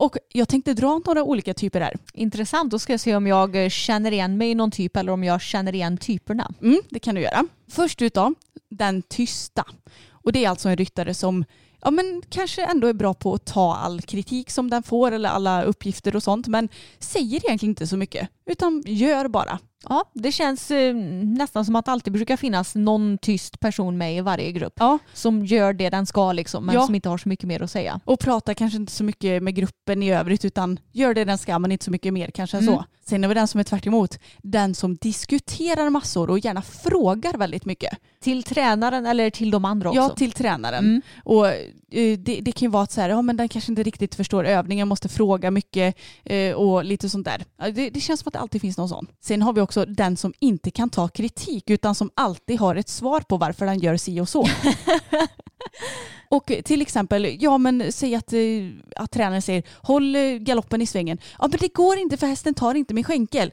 [0.00, 1.96] Och jag tänkte dra några olika typer här.
[2.14, 5.12] Intressant, då ska jag se om jag eh, känner igen mig i någon typ eller
[5.12, 6.52] om jag känner igen typerna.
[6.62, 7.46] Mm, det kan du göra.
[7.68, 8.34] Först ut då,
[8.68, 9.64] den tysta.
[10.10, 11.44] Och det är alltså en ryttare som
[11.80, 15.28] ja, men kanske ändå är bra på att ta all kritik som den får eller
[15.28, 19.58] alla uppgifter och sånt, men säger egentligen inte så mycket, utan gör bara.
[19.88, 24.16] Ja, det känns eh, nästan som att det alltid brukar finnas någon tyst person med
[24.16, 26.86] i varje grupp Ja, som gör det den ska liksom, men Ja.
[26.86, 28.00] som inte har så mycket mer att säga.
[28.04, 31.58] och pratar kanske inte så mycket med gruppen i övrigt utan gör det den ska
[31.58, 32.74] men inte så mycket mer kanske än Mm.
[32.74, 32.84] så.
[33.04, 34.18] Sen är vi den som är tvärt emot.
[34.42, 37.98] den som diskuterar massor och gärna frågar väldigt mycket.
[38.22, 40.00] Till tränaren eller till de andra också?
[40.00, 40.84] Ja, till tränaren.
[40.84, 41.02] Mm.
[41.24, 43.82] Och eh, det, det kan ju vara att så här, ja, men den kanske inte
[43.82, 47.44] riktigt förstår övningen, måste fråga mycket eh, och lite sånt där.
[47.72, 49.06] Det, det känns som att det alltid finns någon sån.
[49.20, 52.88] Sen har vi också den som inte kan ta kritik utan som alltid har ett
[52.88, 54.46] svar på varför den gör si och så.
[56.32, 58.40] Och till exempel, ja men säg att, eh,
[58.96, 61.18] att tränaren säger håll eh, galoppen i svängen.
[61.38, 63.52] Ja men det går inte för hästen tar inte min skänkel.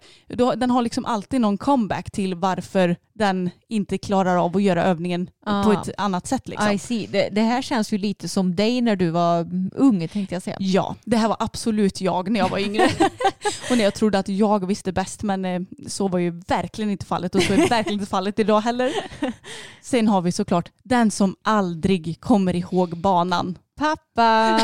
[0.57, 5.29] Den har liksom alltid någon comeback till varför den inte klarar av att göra övningen
[5.45, 5.63] Ah.
[5.63, 6.47] på ett annat sätt.
[6.47, 6.71] Liksom.
[6.71, 7.07] I see.
[7.07, 10.43] Det, det här känns ju lite som dig när du var mm, ung tänkte jag
[10.43, 10.57] säga.
[10.59, 12.83] Ja, det här var absolut jag när jag var yngre.
[13.71, 17.05] och när jag trodde att jag visste bäst men eh, så var ju verkligen inte
[17.05, 18.91] fallet och så är verkligen inte fallet idag heller.
[19.81, 23.57] Sen har vi såklart den som aldrig kommer ihåg banan.
[23.77, 24.59] Pappa!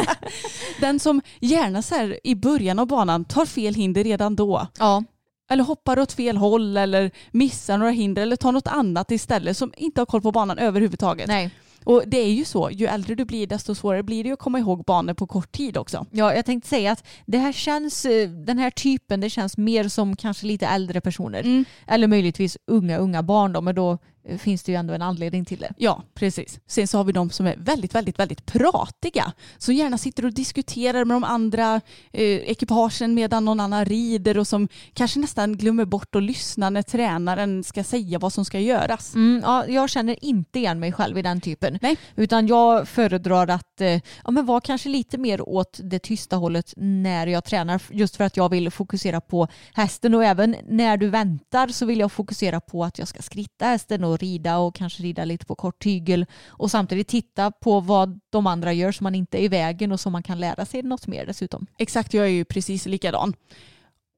[0.80, 4.66] Den som gärna så här i början av banan tar fel hinder redan då.
[4.78, 5.04] ja,
[5.50, 9.72] Eller hoppar åt fel håll eller missar några hinder eller tar något annat istället som
[9.76, 11.28] inte har koll på banan överhuvudtaget.
[11.28, 11.50] nej.
[11.84, 14.58] Och det är ju så, ju äldre du blir desto svårare blir det att komma
[14.58, 16.06] ihåg banor på kort tid också.
[16.10, 19.88] Ja, jag tänkte säga att det här känns, eh, den här typen, det känns mer
[19.88, 21.40] som kanske lite äldre personer.
[21.40, 21.64] Mm.
[21.86, 23.98] Eller möjligtvis unga, unga barn då, men då
[24.38, 25.72] finns det ju ändå en anledning till det.
[25.76, 26.60] Ja, precis.
[26.66, 29.32] Sen så har vi de som är väldigt, väldigt, väldigt pratiga.
[29.58, 31.80] Som gärna sitter och diskuterar med de andra
[32.12, 36.82] eh, ekipagen medan någon annan rider och som kanske nästan glömmer bort att lyssna när
[36.82, 39.14] tränaren ska säga vad som ska göras.
[39.14, 41.78] Mm, ja, jag känner inte igen mig själv i den typen.
[41.82, 41.96] Nej.
[42.16, 46.72] Utan jag föredrar att eh, ja, men vara kanske lite mer åt det tysta hållet
[46.76, 47.82] när jag tränar.
[47.90, 52.00] Just för att jag vill fokusera på hästen och även när du väntar så vill
[52.00, 55.54] jag fokusera på att jag ska skritta hästen och rida och kanske rida lite på
[55.54, 59.48] kort tygel och samtidigt titta på vad de andra gör så man inte är i
[59.48, 61.66] vägen och så man kan lära sig något mer dessutom.
[61.78, 63.34] Exakt, jag är ju precis likadan.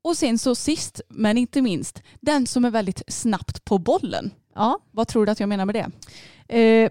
[0.03, 4.31] Och sen så sist men inte minst, den som är väldigt snabbt på bollen.
[4.55, 5.91] Ja, Vad tror du att jag menar med det?
[6.59, 6.91] Eh,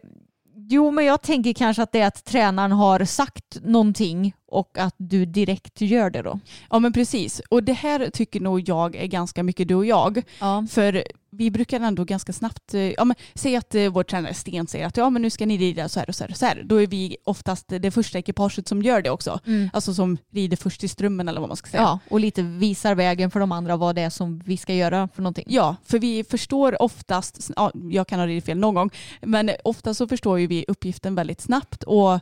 [0.56, 4.96] jo, men jag tänker kanske att det är att tränaren har sagt någonting och att
[4.98, 6.40] du direkt gör det då.
[6.70, 7.42] Ja men precis.
[7.50, 10.24] Och det här tycker nog jag är ganska mycket du och jag.
[10.40, 10.66] Ja.
[10.70, 11.04] För
[11.38, 14.86] vi brukar ändå ganska snabbt, eh, ja men säg att eh, vår tränare Sten säger
[14.86, 16.64] att ja men nu ska ni rida så här och så här och så här.
[16.66, 19.40] Då är vi oftast det första ekipaget som gör det också.
[19.74, 21.82] Alltså som rider först i strömmen eller vad man ska säga.
[21.82, 25.10] ja, och lite visar vägen för de andra vad det är som vi ska göra
[25.16, 25.46] för någonting.
[25.48, 28.90] Ja, för vi förstår oftast, ja, jag kan ha ridit fel någon gång,
[29.22, 32.20] men ofta så förstår ju vi uppgiften väldigt snabbt och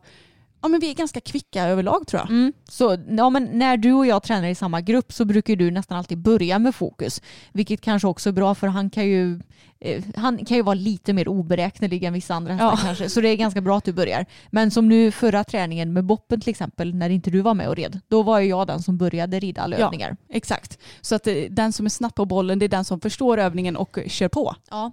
[0.66, 2.30] ja, men vi är ganska kvicka överlag tror jag.
[2.30, 2.54] Mm.
[2.70, 5.98] Så ja, men när du och jag tränar i samma grupp så brukar du nästan
[5.98, 7.22] alltid börja med fokus.
[7.54, 9.40] Vilket kanske också är bra för han kan ju,
[9.80, 12.78] eh, han kan ju vara lite mer oberäknelig än vissa andra hästar Ja.
[12.86, 13.10] kanske.
[13.10, 14.26] Så det är ganska bra att du börjar.
[14.52, 17.76] Men som nu förra träningen med Boppen till exempel, när inte du var med och
[17.76, 19.86] red, då var ju jag den som började rida alla Ja.
[19.86, 20.18] övningar.
[20.30, 20.80] Exakt.
[21.02, 23.76] Så att eh, den som är snabb på bollen det är den som förstår övningen
[23.76, 24.56] och kör på.
[24.72, 24.92] Ja.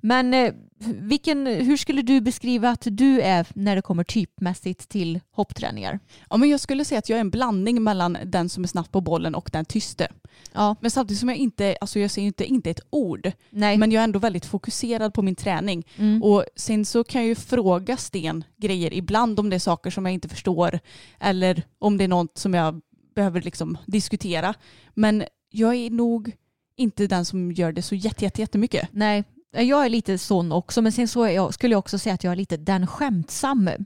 [0.00, 0.52] Men eh,
[0.86, 5.98] vilken, hur skulle du beskriva att du är när det kommer typmässigt till hoppträningar?
[6.30, 8.90] Ja, men jag skulle säga att jag är en blandning mellan den som är snabb
[8.90, 10.08] på bollen och den tyste.
[10.52, 10.76] Ja.
[10.80, 13.78] Men samtidigt som jag inte, alltså jag säger inte, inte ett ord, Nej.
[13.78, 15.86] men jag är ändå väldigt fokuserad på min träning.
[15.96, 16.22] Mm.
[16.22, 20.06] Och sen så kan jag ju fråga Sten grejer ibland om det är saker som
[20.06, 20.78] jag inte förstår
[21.20, 22.80] eller om det är något som jag
[23.14, 24.54] behöver liksom diskutera.
[24.94, 26.32] Men jag är nog
[26.76, 28.88] inte den som gör det så jätte, jätte, jättemycket.
[28.92, 32.24] Nej, jag är lite sån också, men sen så jag, skulle jag också säga att
[32.24, 33.78] jag är lite den skämtsamme.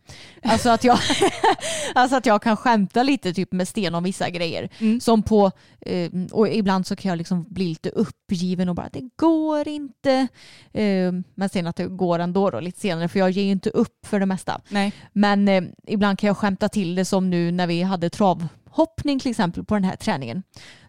[0.43, 0.99] Alltså att jag,
[1.95, 4.69] alltså att jag kan skämta lite typ med Sten om vissa grejer.
[4.79, 5.01] Mm.
[5.01, 5.51] Som på,
[5.81, 10.29] eh, och ibland så kan jag liksom bli lite uppgiven och bara det går inte.
[10.73, 13.71] Eh, men sen att det går ändå då lite senare för jag ger ju inte
[13.71, 14.61] upp för det mesta.
[14.69, 14.93] Nej.
[15.13, 19.31] Men eh, ibland kan jag skämta till det som nu när vi hade travhoppning till
[19.31, 20.43] exempel på den här träningen.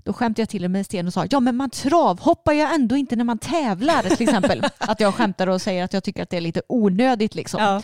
[0.07, 3.15] Då skämtade jag till med Sten och sa ja men man travhoppar ju ändå inte
[3.15, 4.63] när man tävlar till exempel.
[4.77, 7.61] att jag skämtar och säger att jag tycker att det är lite onödigt liksom.
[7.61, 7.81] Ja.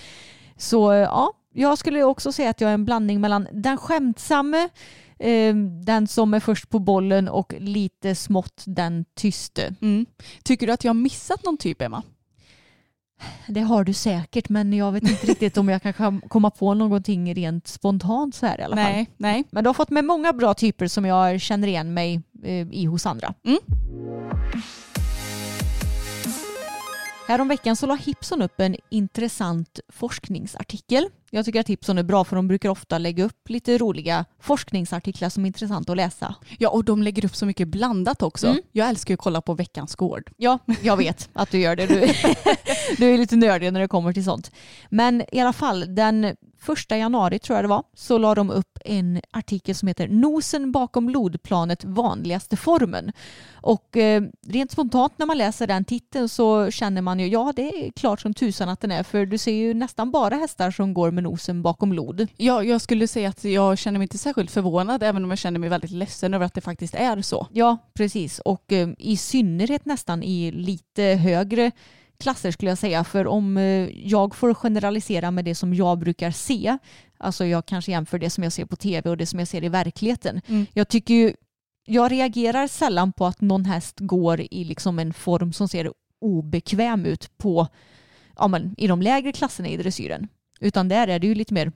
[0.57, 4.69] Så ja, jag skulle också säga att jag är en blandning mellan den skämtsamme,
[5.19, 5.55] eh,
[5.86, 9.75] den som är först på bollen och lite smått den tyste.
[9.81, 10.05] Mm.
[10.43, 12.03] Tycker du att jag har missat någon typ Emma?
[13.47, 17.36] Det har du säkert men jag vet inte riktigt om jag kan komma på någonting
[17.36, 18.86] rent spontant så här i alla fall.
[18.86, 19.43] Nej, nej.
[19.51, 22.86] Men du har fått med många bra typer som jag känner igen mig eh, i
[22.86, 23.33] hos andra.
[23.45, 23.59] Mm.
[27.27, 31.09] Häromveckan så la Hipson upp en intressant forskningsartikel.
[31.36, 35.30] Jag tycker att Hipson är bra för de brukar ofta lägga upp lite roliga forskningsartiklar
[35.30, 36.36] som är intressanta att läsa.
[36.60, 38.48] Ja, och de lägger upp så mycket blandat också.
[38.48, 38.62] Mm.
[38.72, 40.32] Jag älskar ju att kolla på Veckans Gård.
[40.38, 41.86] Ja, jag vet att du gör det.
[41.86, 42.00] Du,
[42.98, 44.52] du är lite nördig när det kommer till sånt.
[44.89, 48.80] Men i alla fall, den första januari tror jag det var, så la de upp
[48.86, 53.12] en artikel som heter Nosen bakom lodplanet vanligaste formen.
[53.54, 57.62] Och eh, rent spontant när man läser den titeln så känner man ju, ja det
[57.62, 60.93] är klart som tusan att den är, för du ser ju nästan bara hästar som
[60.93, 62.27] går med nosen bakom lod.
[62.38, 65.59] Ja, jag skulle säga att jag känner mig inte särskilt förvånad även om jag känner
[65.59, 67.47] mig väldigt ledsen över att det faktiskt är så.
[67.51, 68.39] Ja, precis.
[68.39, 71.71] Och eh, i synnerhet nästan i lite högre
[72.19, 73.03] klasser skulle jag säga.
[73.03, 76.77] För om eh, jag får generalisera med det som jag brukar se,
[77.17, 79.63] alltså jag kanske jämför det som jag ser på tv och det som jag ser
[79.63, 80.41] i verkligheten.
[80.47, 80.65] Mm.
[80.73, 81.33] Jag tycker ju,
[81.86, 87.05] jag reagerar sällan på att någon häst går i liksom en form som ser obekväm
[87.05, 87.67] ut på,
[88.36, 90.27] ja, men, i de lägre klasserna i dressyren.
[90.60, 91.72] Utan där är det ju lite mer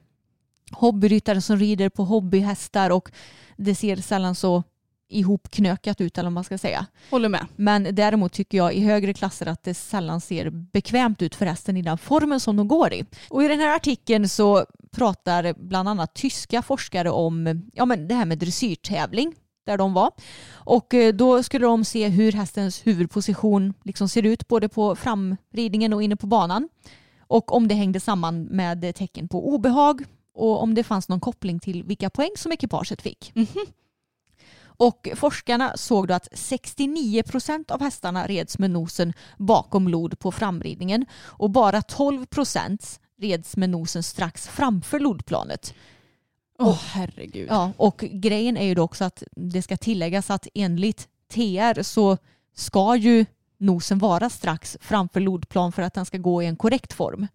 [0.70, 3.10] hobbyryttare som rider på hobbyhästar och
[3.56, 4.62] det ser sällan så
[5.08, 6.86] ihopknökat ut eller vad man ska säga.
[7.10, 7.46] Håller med.
[7.56, 11.76] Men däremot tycker jag i högre klasser att det sällan ser bekvämt ut för hästen
[11.76, 13.04] i den formen som de går i.
[13.28, 18.14] Och i den här artikeln så pratar bland annat tyska forskare om ja, men det
[18.14, 19.34] här med dressyrtävling
[19.66, 20.10] där de var.
[20.50, 25.92] Och eh, då skulle de se hur hästens huvudposition liksom ser ut både på framridningen
[25.92, 26.68] och inne på banan.
[27.28, 31.60] Och om det hängde samman med tecken på obehag och om det fanns någon koppling
[31.60, 33.32] till vilka poäng som ekipaget fick.
[34.78, 40.32] Och forskarna såg då att 69 procent av hästarna reds med nosen bakom lod på
[40.32, 45.74] framridningen och bara 12 procent reds med nosen strax framför lodplanet.
[46.58, 47.48] Åh herregud.
[47.50, 52.16] Ja, och grejen är ju då också att det ska tilläggas att enligt TR så
[52.54, 53.26] ska ju
[53.58, 57.26] nosen vara strax framför lodplan för att den ska gå i en korrekt form.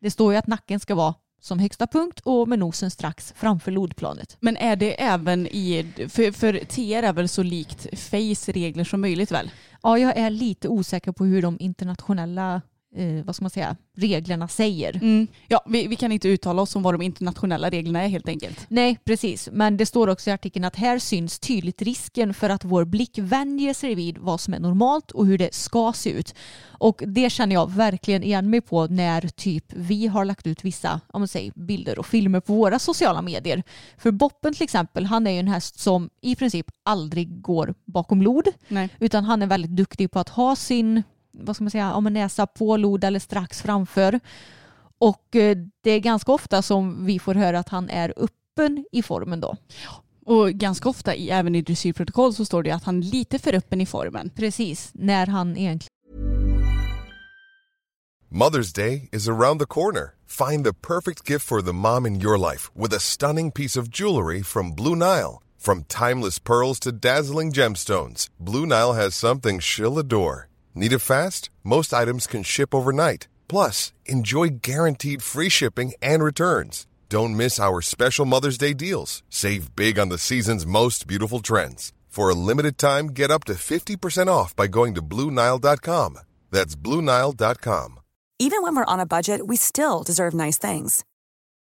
[0.00, 3.70] Det står ju att nacken ska vara som högsta punkt och med nosen strax framför
[3.70, 4.36] lodplanet.
[4.40, 9.00] Men är det även i, för, för TR är väl så likt FACE regler som
[9.00, 9.50] möjligt väl?
[9.82, 12.62] Ja, jag är lite osäker på hur de internationella
[12.96, 14.96] eh, vad ska man säga, reglerna säger.
[14.96, 15.26] Mm.
[15.48, 18.66] Ja, vi, vi kan inte uttala oss om vad de internationella reglerna är helt enkelt.
[18.68, 19.48] Nej, precis.
[19.52, 23.18] Men det står också i artikeln att här syns tydligt risken för att vår blick
[23.18, 26.34] vänjer sig vid vad som är normalt och hur det ska se ut.
[26.64, 31.00] Och det känner jag verkligen igen mig på när typ vi har lagt ut vissa
[31.12, 33.62] om man säger, bilder och filmer på våra sociala medier.
[33.98, 38.22] För Boppen till exempel, han är ju en häst som i princip aldrig går bakom
[38.22, 38.48] lod.
[38.68, 38.88] Nej.
[38.98, 42.12] Utan han är väldigt duktig på att ha sin vad ska man säga, om en
[42.12, 44.20] näsa på lod eller strax framför.
[44.98, 49.02] Och eh, det är ganska ofta som vi får höra att han är öppen i
[49.02, 49.56] formen då.
[50.26, 53.54] Och ganska ofta i, även i dressyrprotokoll så står det att han är lite för
[53.54, 54.30] öppen i formen.
[54.30, 55.88] Precis, när han egentligen
[58.34, 60.14] Mother's Day is around the corner.
[60.24, 63.90] Find the perfect gift for the mom in your life with a stunning piece of
[63.90, 65.42] jewelry from Blue Nile.
[65.58, 70.48] From timeless pearls to dazzling gemstones, Blue Nile has something she'll adore.
[70.74, 71.50] Need it fast?
[71.62, 73.28] Most items can ship overnight.
[73.46, 76.86] Plus, enjoy guaranteed free shipping and returns.
[77.10, 79.22] Don't miss our special Mother's Day deals.
[79.28, 81.92] Save big on the season's most beautiful trends.
[82.08, 86.18] For a limited time, get up to 50% off by going to BlueNile.com.
[86.50, 88.00] That's BlueNile.com.
[88.38, 91.04] Even when we're on a budget, we still deserve nice things.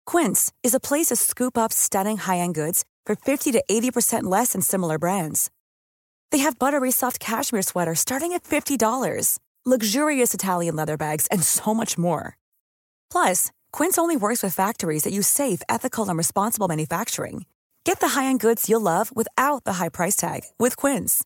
[0.06, 4.54] Quince is a place to scoop up stunning high-end goods for 50 to 80% less
[4.54, 5.52] than similar brands.
[6.32, 11.74] They have buttery soft cashmere sweaters starting at $50, luxurious Italian leather bags, and so
[11.74, 12.38] much more.
[13.12, 17.46] Plus, Quince only works with factories that use safe, ethical, and responsible manufacturing.
[17.84, 21.24] Get the high-end goods you'll love without the high price tag with Quince.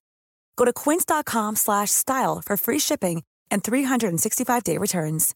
[0.55, 5.35] Go to quince.com slash style for free shipping and 365-day returns.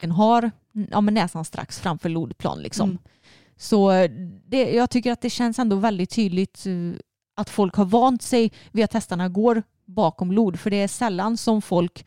[0.00, 0.50] Den har
[0.90, 2.62] ja, men näsan strax framför lodplan.
[2.62, 2.90] Liksom.
[2.90, 3.02] Mm.
[3.56, 4.06] Så
[4.48, 6.72] det, jag tycker att det känns ändå väldigt tydligt eh,
[7.38, 10.60] att folk har vant sig vid att hästarna går bakom lod.
[10.60, 12.06] För det är sällan som folk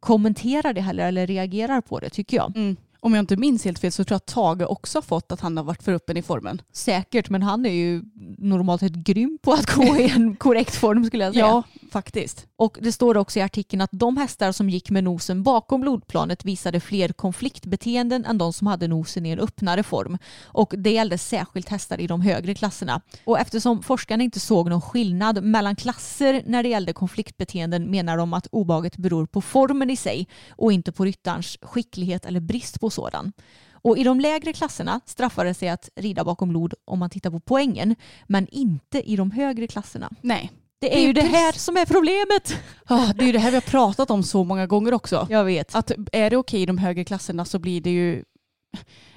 [0.00, 2.56] kommenterar det heller eller reagerar på det tycker jag.
[2.56, 2.76] Mm.
[3.04, 5.40] Om jag inte minns helt fel så tror jag att Tage också har fått att
[5.40, 6.62] han har varit för öppen i formen.
[6.72, 8.02] Säkert, men han är ju
[8.38, 11.46] normalt sett grym på att gå i en korrekt form skulle jag säga.
[11.46, 11.62] Ja,
[11.92, 12.46] faktiskt.
[12.56, 16.44] Och det står också i artikeln att de hästar som gick med nosen bakom lodplanet
[16.44, 20.18] visade fler konfliktbeteenden än de som hade nosen i en öppnare form.
[20.44, 23.00] Och det gällde särskilt hästar i de högre klasserna.
[23.24, 28.34] Och eftersom forskarna inte såg någon skillnad mellan klasser när det gällde konfliktbeteenden menar de
[28.34, 32.93] att obehaget beror på formen i sig och inte på ryttarens skicklighet eller brist på
[32.94, 33.32] sådan.
[33.72, 37.30] Och i de lägre klasserna straffar det sig att rida bakom lod om man tittar
[37.30, 40.10] på poängen, men inte i de högre klasserna.
[40.20, 40.50] Nej.
[40.80, 42.62] Det är ju det här som är problemet.
[42.86, 45.26] Ah, det är ju det här vi har pratat om så många gånger också.
[45.30, 45.74] Jag vet.
[45.74, 48.24] Att är det okej i de högre klasserna så blir det ju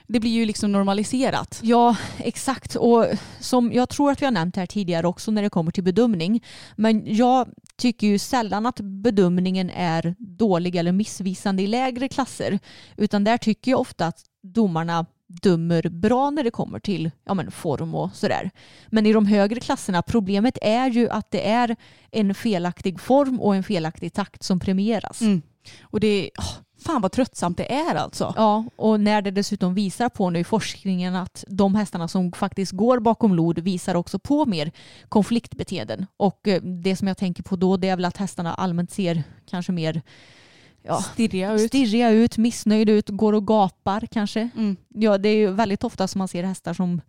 [0.07, 1.59] det blir ju liksom normaliserat.
[1.63, 2.75] Ja, exakt.
[2.75, 3.05] Och
[3.39, 6.43] som jag tror att vi har nämnt här tidigare också när det kommer till bedömning.
[6.75, 12.59] Men jag tycker ju sällan att bedömningen är dålig eller missvisande i lägre klasser.
[12.97, 17.51] Utan där tycker jag ofta att domarna dömer bra när det kommer till ja, men
[17.51, 18.51] form och sådär.
[18.87, 21.75] Men i de högre klasserna, problemet är ju att det är
[22.11, 25.21] en felaktig form och en felaktig takt som premieras.
[25.21, 25.41] Mm.
[25.81, 26.53] Och det oh,
[26.87, 28.33] fan vad tröttsamt det är alltså.
[28.35, 32.71] Ja, och när det dessutom visar på nu i forskningen att de hästarna som faktiskt
[32.71, 34.71] går bakom lod visar också på mer
[35.09, 36.05] konfliktbeteenden.
[36.17, 39.23] Och eh, det som jag tänker på då det är väl att hästarna allmänt ser
[39.49, 40.01] kanske mer
[40.83, 41.67] ja, Stirriga ut.
[41.67, 44.49] stirriga ut, missnöjda ut, går och gapar kanske.
[44.55, 44.77] Mm.
[44.87, 47.01] Ja, det är ju väldigt ofta som man ser hästar som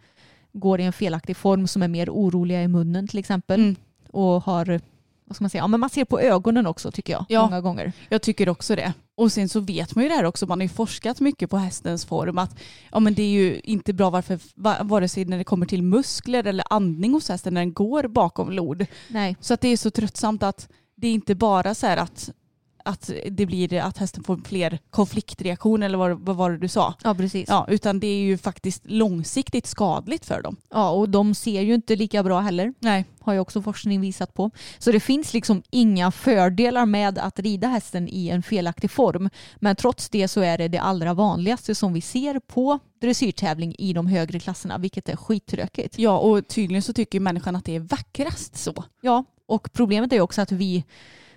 [0.52, 3.60] går i en felaktig form som är mer oroliga i munnen till exempel.
[3.60, 3.76] Mm.
[4.10, 4.80] Och har,
[5.28, 7.24] vad ska man säga, ja, men man ser på ögonen också tycker jag.
[7.28, 7.42] Ja.
[7.42, 7.92] Många gånger.
[8.08, 8.92] Jag tycker också det.
[9.16, 11.56] Och sen så vet man ju det här också, man har ju forskat mycket på
[11.56, 12.58] hästens form att
[12.92, 15.82] ja, men det är ju inte bra varför, va- vare sig när det kommer till
[15.82, 18.86] muskler eller andning hos hästen när den går bakom lod.
[19.08, 19.36] Nej.
[19.40, 22.30] Så att det är så tröttsamt att det är inte bara så här att,
[22.88, 26.94] att det blir att hästen får fler konfliktreaktioner eller vad, vad var det du sa?
[27.04, 27.48] Ja, precis.
[27.48, 30.56] Ja, utan det är ju faktiskt långsiktigt skadligt för dem.
[30.70, 32.74] Ja, och de ser ju inte lika bra heller.
[32.78, 33.04] Nej.
[33.20, 34.50] Har ju också forskning visat på.
[34.78, 39.30] Så det finns liksom inga fördelar med att rida hästen i en felaktig form.
[39.56, 43.92] Men trots det så är det det allra vanligaste som vi ser på dressyrtävling i
[43.92, 45.98] de högre klasserna, vilket är skittråkigt.
[45.98, 48.84] Ja, och tydligen så tycker människan att det är vackrast så.
[49.00, 50.84] Ja, och problemet är ju också att vi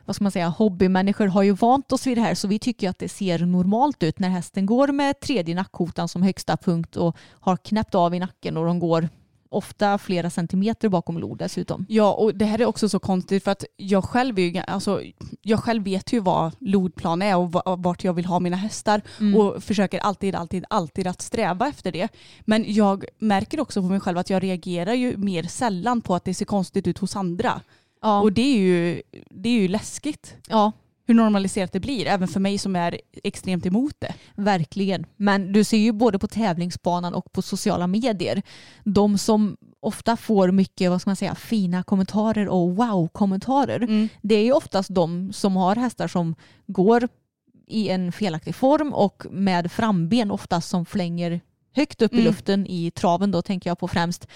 [0.05, 2.89] vad ska man säga, hobbymänniskor har ju vant oss vid det här så vi tycker
[2.89, 7.17] att det ser normalt ut när hästen går med tredje nackkotan som högsta punkt och
[7.29, 9.09] har knäppt av i nacken och de går
[9.53, 11.85] ofta flera centimeter bakom lod dessutom.
[11.89, 15.01] Ja, och det här är också så konstigt för att jag själv, är ju, alltså,
[15.41, 19.01] jag själv vet ju vad lodplan är och va- vart jag vill ha mina hästar
[19.19, 19.35] Mm.
[19.41, 22.07] och försöker alltid, alltid, alltid att sträva efter det.
[22.41, 26.25] Men jag märker också på mig själv att jag reagerar ju mer sällan på att
[26.25, 27.61] det ser konstigt ut hos andra.
[28.01, 30.71] Ja, Och det är, ju, det är ju läskigt ja
[31.07, 34.13] hur normaliserat det blir, även för mig som är extremt emot det.
[34.35, 35.05] verkligen.
[35.17, 38.41] Men du ser ju både på tävlingsbanan och på sociala medier.
[38.83, 44.09] De som ofta får mycket vad ska man säga, fina kommentarer och wow-kommentarer.
[44.21, 46.35] Det är ju oftast de som har hästar som
[46.67, 47.07] går
[47.67, 51.41] i en felaktig form och med framben oftast som flänger
[51.75, 52.25] högt upp i Mm.
[52.25, 54.27] luften i traven då tänker jag på främst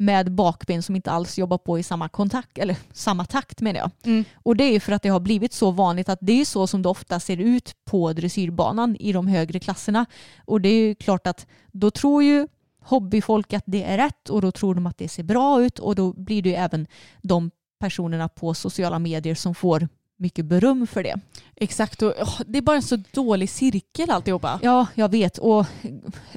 [0.00, 3.90] med bakben som inte alls jobbar på i samma kontakt eller samma takt menar jag.
[4.04, 4.24] Mm.
[4.34, 6.82] Och det är för att det har blivit så vanligt att det är så som
[6.82, 10.06] det ofta ser ut på dressyrbanan i de högre klasserna.
[10.44, 12.48] Och det är klart att då tror ju
[12.80, 15.94] hobbyfolk att det är rätt och då tror de att det ser bra ut och
[15.94, 16.86] då blir det ju även
[17.22, 21.20] de personerna på sociala medier som får mycket beröm för det.
[21.56, 22.14] Exakt, och
[22.46, 24.60] det är bara en så dålig cirkel alltihopa.
[24.62, 25.38] Ja, jag vet.
[25.38, 25.66] Och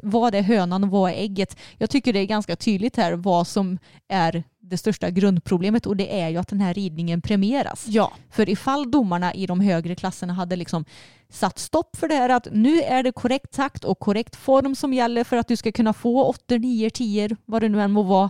[0.03, 1.57] vad är hönan och vad är ägget?
[1.77, 6.21] Jag tycker det är ganska tydligt här vad som är det största grundproblemet och det
[6.21, 7.85] är ju att den här ridningen premieras.
[7.87, 10.85] Ja, För ifall domarna i de högre klasserna hade liksom
[11.29, 14.93] satt stopp för det här att nu är det korrekt takt och korrekt form som
[14.93, 18.03] gäller för att du ska kunna få 8, 9, 10, vad det nu än må
[18.03, 18.29] vara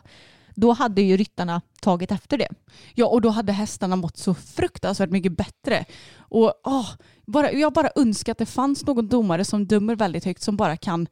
[0.55, 2.47] då hade ju ryttarna tagit efter det.
[2.93, 5.85] Ja, och då hade hästarna mått så fruktansvärt mycket bättre.
[6.17, 6.89] Och åh,
[7.25, 10.77] bara, jag bara önskar att det fanns någon domare som dömer väldigt högt som bara
[10.77, 11.07] kan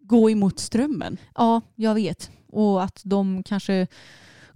[0.00, 1.16] gå emot strömmen.
[1.34, 2.30] Ja, jag vet.
[2.48, 3.86] Och att de kanske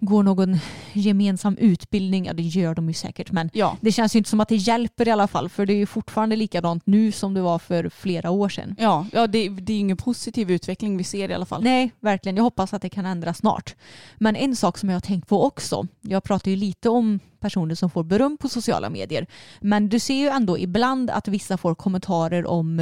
[0.01, 0.59] går någon
[0.93, 3.77] gemensam utbildning, ja det gör de ju säkert men Ja.
[3.81, 5.87] det känns ju inte som att det hjälper i alla fall för det är ju
[5.87, 8.75] fortfarande likadant nu som det var för flera år sedan.
[8.79, 11.63] Ja, ja det, det är ingen positiv utveckling vi ser i alla fall.
[11.63, 12.37] Nej, verkligen.
[12.37, 13.75] Jag hoppas att det kan ändras snart.
[14.19, 15.87] Men en sak som jag har tänkt på också.
[16.01, 19.27] Jag pratar ju lite om personer som får beröm på sociala medier.
[19.61, 22.81] Men du ser ju ändå ibland att vissa får kommentarer om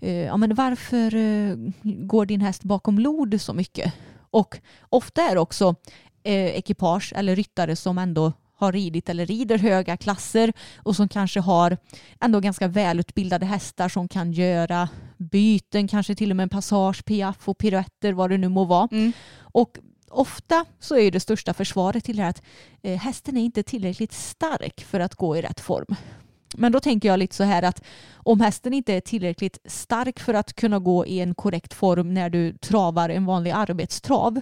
[0.00, 3.92] eh, ja, men varför eh, går din häst bakom lod så mycket?
[4.30, 4.58] Och
[4.88, 5.74] ofta är det också
[6.26, 11.40] eh, ekipage eller ryttare som ändå har ridit eller rider höga klasser och som kanske
[11.40, 11.76] har
[12.20, 17.48] ändå ganska välutbildade hästar som kan göra byten, kanske till och med en passage, piaff
[17.48, 18.88] och piruetter, vad det nu må vara.
[18.92, 19.12] Mm.
[19.40, 19.78] Och
[20.10, 22.42] ofta så är det största försvaret till det här att
[22.82, 25.96] eh, hästen är inte tillräckligt stark för att gå i rätt form.
[26.54, 27.82] Men då tänker jag lite så här att
[28.14, 32.30] om hästen inte är tillräckligt stark för att kunna gå i en korrekt form när
[32.30, 34.40] du travar en vanlig arbetstrav,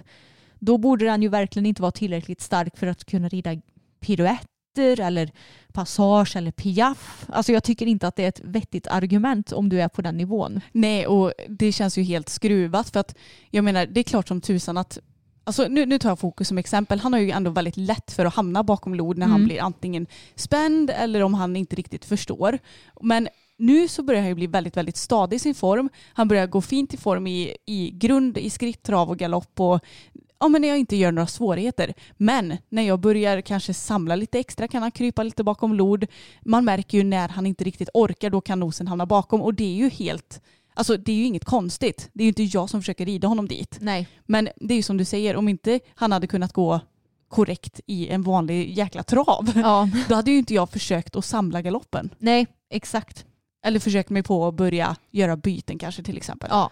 [0.58, 3.50] då borde den ju verkligen inte vara tillräckligt stark för att kunna rida
[4.00, 5.30] piruetter eller
[5.72, 7.26] passage eller piaff.
[7.28, 10.16] Alltså jag tycker inte att det är ett vettigt argument om du är på den
[10.16, 10.60] nivån.
[10.72, 13.14] Nej, och det känns ju helt skruvat för att
[13.50, 14.98] jag menar, det är klart som tusan att
[15.46, 17.00] Alltså nu, nu tar jag fokus som exempel.
[17.00, 19.46] Han har ju ändå väldigt lätt för att hamna bakom lod när han Mm.
[19.46, 22.58] blir antingen spänd eller om han inte riktigt förstår.
[23.00, 23.28] Men
[23.58, 25.88] nu så börjar han ju bli väldigt, väldigt stadig i sin form.
[26.12, 29.80] Han börjar gå fint i form i, i grund, i skritt, trav och galopp och
[30.40, 31.94] ja, men när jag inte gör några svårigheter.
[32.16, 36.06] Men när jag börjar kanske samla lite extra kan han krypa lite bakom lod.
[36.42, 39.64] Man märker ju när han inte riktigt orkar, då kan nosen hamna bakom och det
[39.64, 40.40] är ju helt
[40.76, 42.10] Alltså det är ju inget konstigt.
[42.12, 43.78] Det är ju inte jag som försöker rida honom dit.
[43.80, 44.08] Nej.
[44.26, 46.80] Men det är ju som du säger, om inte han hade kunnat gå
[47.28, 49.88] korrekt i en vanlig jäkla trav, Ja.
[50.08, 52.10] då hade ju inte jag försökt att samla galoppen.
[52.18, 53.24] Nej, exakt.
[53.64, 56.48] Eller försökt mig på att börja göra byten kanske till exempel.
[56.52, 56.70] Ja.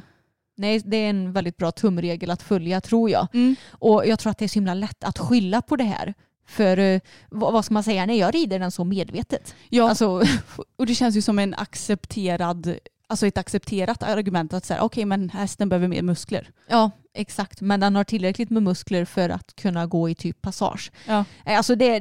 [0.63, 3.27] Nej, det är en väldigt bra tumregel att följa tror jag.
[3.35, 3.57] Mm.
[3.71, 6.15] Och jag tror att det är så himla lätt att skylla på det här.
[6.47, 7.01] För eh,
[7.31, 9.55] vad ska man säga, nej jag rider den så medvetet.
[9.69, 10.23] Ja, Alltså,
[10.77, 12.75] och det känns ju som en accepterad,
[13.07, 16.51] alltså ett accepterat argument att säga okej men hästen behöver mer muskler.
[16.69, 17.61] ja, exakt.
[17.61, 20.93] Men den har tillräckligt med muskler för att kunna gå i typ passage.
[21.07, 21.25] Ja.
[21.47, 21.99] Nej, Alltså det,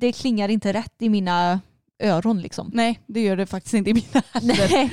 [0.00, 1.60] det klingar inte rätt i mina
[1.98, 2.70] öron liksom.
[2.74, 4.68] Nej, det gör det faktiskt inte i mina heller.
[4.70, 4.90] Nej.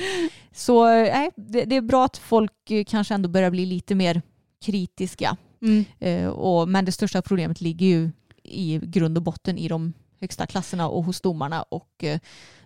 [0.52, 4.22] Så nej, det, det är bra att folk eh, kanske ändå börjar bli lite mer
[4.64, 5.36] kritiska.
[5.62, 5.84] Mm.
[5.98, 8.10] Eh, och, men det största problemet ligger ju
[8.42, 12.18] i grund och botten i de högsta klasserna och hos domarna och eh,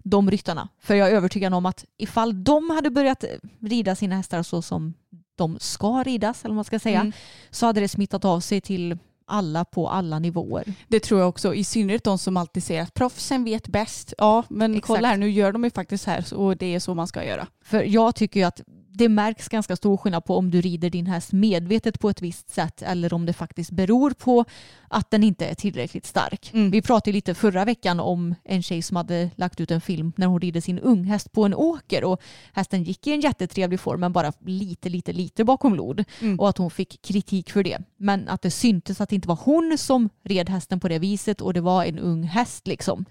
[0.02, 0.68] de ryttarna.
[0.80, 3.24] För jag är övertygad om att ifall de hade börjat
[3.60, 4.94] rida sina hästar så som
[5.36, 7.12] de ska ridas, eller vad man ska säga, Mm.
[7.50, 8.98] så hade det smittat av sig till
[9.28, 10.64] alla på alla nivåer.
[10.88, 14.14] Det tror jag också, i synnerhet de som alltid säger att proffsen vet bäst.
[14.18, 14.86] Ja, men Exakt.
[14.86, 17.46] kolla här, nu gör de ju faktiskt här och det är så man ska göra.
[17.64, 18.60] För jag tycker ju att
[18.98, 22.50] det märks ganska stor skillnad på om du rider din häst medvetet på ett visst
[22.50, 24.44] sätt eller om det faktiskt beror på
[24.88, 26.50] att den inte är tillräckligt stark.
[26.54, 26.70] Mm.
[26.70, 30.26] Vi pratade lite förra veckan om en tjej som hade lagt ut en film när
[30.26, 32.22] hon rider sin unghäst på en åker och
[32.52, 36.40] hästen gick i en jättetrevlig form men bara lite, lite, lite bakom lod Mm.
[36.40, 37.78] och att hon fick kritik för det.
[37.96, 41.40] Men att det syntes att det inte var hon som red hästen på det viset
[41.40, 43.04] och det var en ung häst liksom.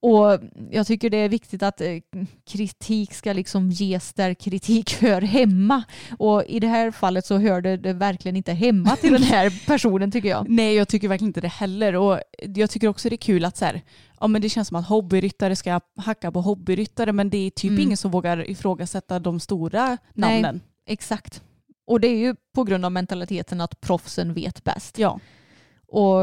[0.00, 0.40] Och
[0.70, 1.88] jag tycker det är viktigt att eh,
[2.50, 5.82] kritik ska liksom ges där kritik hör hemma.
[6.18, 10.10] Och i det här fallet så hörde det verkligen inte hemma till den här personen
[10.10, 10.48] tycker jag.
[10.48, 11.94] Nej, jag tycker verkligen inte det heller.
[11.96, 12.20] Och
[12.54, 13.82] jag tycker också det är kul att så här,
[14.20, 17.70] ja, men det känns som att hobbyryttare ska hacka på hobbyryttare men det är typ
[17.70, 17.82] Mm.
[17.82, 20.42] ingen som vågar ifrågasätta de stora Nej.
[20.42, 20.60] namnen.
[20.86, 21.42] Exakt.
[21.86, 24.98] Och det är ju på grund av mentaliteten att proffsen vet bäst.
[24.98, 25.20] Ja.
[25.88, 26.22] Och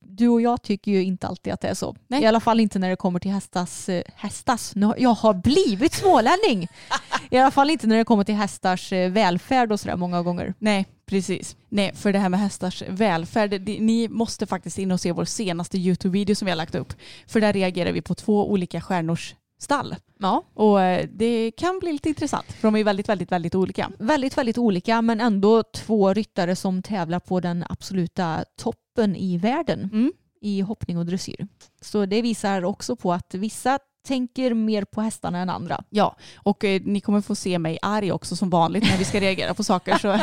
[0.00, 1.96] du och jag tycker ju inte alltid att det är så.
[2.08, 2.22] Nej.
[2.22, 4.74] I alla fall inte när det kommer till hästas, eh, hästas.
[4.96, 6.68] Jag har blivit smålänning.
[7.30, 10.54] I alla fall inte när det kommer till hästars eh, välfärd och sådär många gånger.
[10.58, 11.56] Nej, precis.
[11.68, 15.78] Nej, för det här med hästars välfärd, ni måste faktiskt in och se vår senaste
[15.78, 16.92] YouTube-video som vi har lagt upp.
[17.26, 19.96] För där reagerar vi på två olika stjärnors stall.
[20.18, 23.90] Ja, Och eh, det kan bli lite intressant, för de är väldigt, väldigt, väldigt olika.
[23.98, 29.90] väldigt, väldigt olika men ändå två ryttare som tävlar på den absoluta toppen i världen
[29.92, 30.12] Mm.
[30.40, 31.46] i hoppning och dressyr.
[31.80, 35.84] Så det visar också på att vissa tänker mer på hästarna än andra.
[35.90, 39.20] Ja, och eh, ni kommer få se mig arg också som vanligt när vi ska
[39.20, 39.98] reagera på saker.
[39.98, 40.18] Så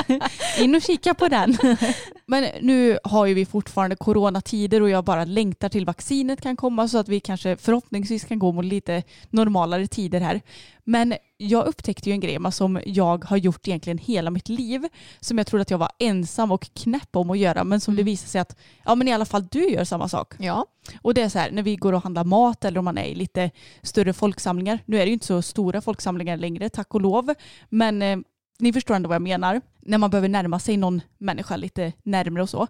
[0.63, 1.57] in och kika på den.
[2.26, 6.88] Men nu har ju vi fortfarande coronatider och jag bara längtar till vaccinet kan komma
[6.88, 10.41] så att vi kanske förhoppningsvis kan gå mot lite normalare tider här.
[10.88, 14.88] Men jag upptäckte ju en grej som jag har gjort egentligen hela mitt liv
[15.20, 17.98] som jag trodde att jag var ensam och knäpp om att göra men som mm.
[17.98, 20.34] det visar sig att ja men i alla fall du gör samma sak.
[20.40, 20.66] Ja.
[21.02, 23.06] Och det är så här när vi går och handlar mat eller om man är
[23.06, 24.80] i lite större folksamlingar.
[24.86, 27.34] Nu är det ju inte så stora folksamlingar längre tack och lov
[27.70, 28.18] men eh,
[28.60, 29.62] ni förstår ändå vad jag menar.
[29.80, 32.68] När man behöver närma sig någon människa lite närmre och så.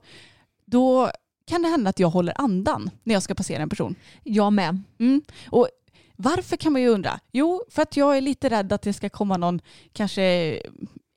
[0.65, 1.11] Då
[1.47, 3.95] kan det hända att jag håller andan när jag ska passera en person.
[4.23, 4.83] Jag med.
[4.99, 5.21] Mm.
[5.49, 5.69] Och
[6.15, 7.19] varför kan man ju undra?
[7.31, 9.61] Jo, för att jag är lite rädd att det ska komma någon
[9.93, 10.59] kanske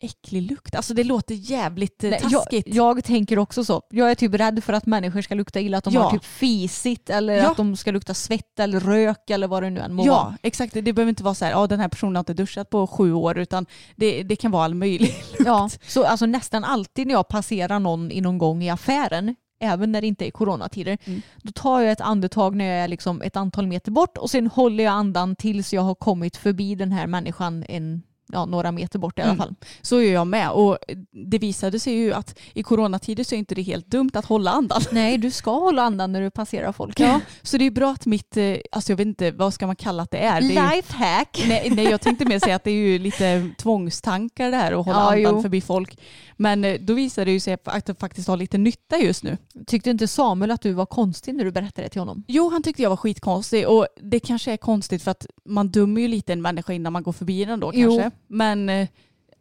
[0.01, 0.75] äcklig lukt.
[0.75, 2.67] Alltså det låter jävligt Nej, taskigt.
[2.67, 3.83] Jag, jag, tänker också så.
[3.91, 6.03] Jag är typ rädd för att människor ska lukta illa, att de ja.
[6.03, 7.51] har typ fisit eller ja.
[7.51, 10.39] att de ska lukta svett eller rök eller vad det nu än må ja, vara.
[10.43, 10.75] Exakt.
[10.75, 13.13] Det behöver inte vara så här, ja den här personen har inte duschat på sju
[13.13, 15.47] år utan det, det kan vara all möjlig lukt.
[15.47, 19.93] Ja, så alltså nästan alltid när jag passerar någon i någon gång i affären även
[19.93, 20.99] när det inte är coronatider.
[21.05, 21.23] Mm.
[21.43, 24.47] Då tar jag ett andetag när jag är liksom ett antal meter bort och sen
[24.47, 28.03] håller jag andan tills jag har kommit förbi den här människan en
[28.33, 29.39] ja, några meter bort i alla mm.
[29.39, 29.55] fall.
[29.83, 30.79] Så gör jag med och
[31.11, 34.51] det visade sig ju att i coronatider så är inte det helt dumt att hålla
[34.51, 34.83] andan.
[34.93, 37.01] Nej, du ska hålla andan när du passerar folk.
[37.01, 39.77] Ja, så det är bra att mitt, eh, alltså jag vet inte, vad ska man
[39.77, 40.41] kalla att det är?
[40.41, 41.45] Det är Lifehack!
[41.49, 44.87] nej, nej, jag tänkte mer säga att det är ju lite tvångstankar det här att
[44.87, 45.43] hålla ja, andan jo.
[45.43, 45.99] förbi folk.
[46.37, 49.37] Men eh, då visade det sig att det faktiskt har lite nytta just nu.
[49.67, 52.25] Tyckte inte Samuel att du var konstig när du berättade det till honom?
[52.29, 56.01] Jo, han tyckte jag var skitkonstig och det kanske är konstigt för att man dömer
[56.01, 58.03] ju lite en människa innan man går förbi den då kanske.
[58.05, 58.11] Jo.
[58.27, 58.89] Men eh,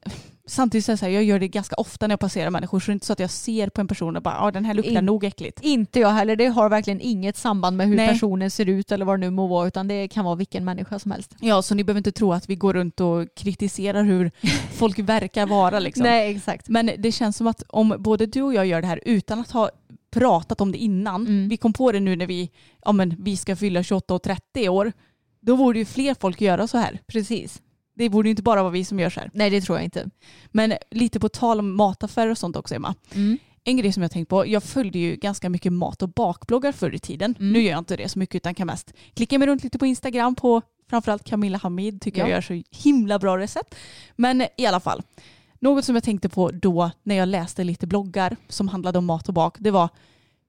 [0.46, 2.94] samtidigt så här, jag gör det ganska ofta när jag passerar människor så det är
[2.94, 5.06] inte så att jag ser på en person och bara ja den här luktar In,
[5.06, 5.60] nog äckligt.
[5.62, 6.36] Inte jag heller.
[6.36, 8.10] Det har verkligen inget samband med hur Nej.
[8.10, 11.00] personen ser ut eller vad det nu må vara utan det kan vara vilken människa
[11.00, 11.36] som helst.
[11.40, 14.32] Ja så ni behöver inte tro att vi går runt och kritiserar hur
[14.72, 16.04] folk verkar vara liksom.
[16.04, 16.70] Nej exakt.
[16.70, 19.52] Men det känns som att om både du och jag gör det här utan att
[19.52, 19.70] ha
[20.10, 21.50] pratat om det innan, mm.
[21.50, 22.52] vi kom på det nu när vi,
[22.86, 24.94] ja, men, vi ska fylla 28 och 30 år,
[25.40, 27.00] då borde ju fler folk göra så här.
[27.08, 27.62] Precis.
[27.98, 29.32] Det borde ju inte bara vara vi som gör så här.
[29.34, 30.10] Nej det tror jag inte.
[30.48, 32.96] Men lite på tal om mataffärer och sånt också Emma.
[33.14, 33.38] Mm.
[33.64, 36.96] En grej som jag tänkt på, jag följde ju ganska mycket mat och bakbloggar förr
[36.96, 37.36] i tiden.
[37.40, 37.54] Mm.
[37.54, 39.86] Nu gör jag inte det så mycket utan kan mest klicka mig runt lite på
[39.86, 42.28] Instagram på framförallt Camilla Hamid tycker ja.
[42.28, 43.76] jag gör så himla bra recept.
[44.16, 45.02] Men i alla fall,
[45.60, 49.28] något som jag tänkte på då när jag läste lite bloggar som handlade om mat
[49.28, 49.90] och bak, det var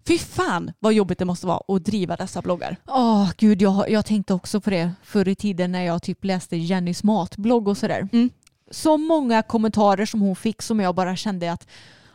[0.06, 2.76] Fy fan vad jobbigt det måste vara att driva dessa bloggar.
[2.86, 6.24] Åh oh, gud, jag, jag tänkte också på det förr i tiden när jag typ
[6.24, 8.08] läste Jennys matblogg och sådär.
[8.12, 8.30] Mm.
[8.70, 11.66] Så många kommentarer som hon fick som jag bara kände att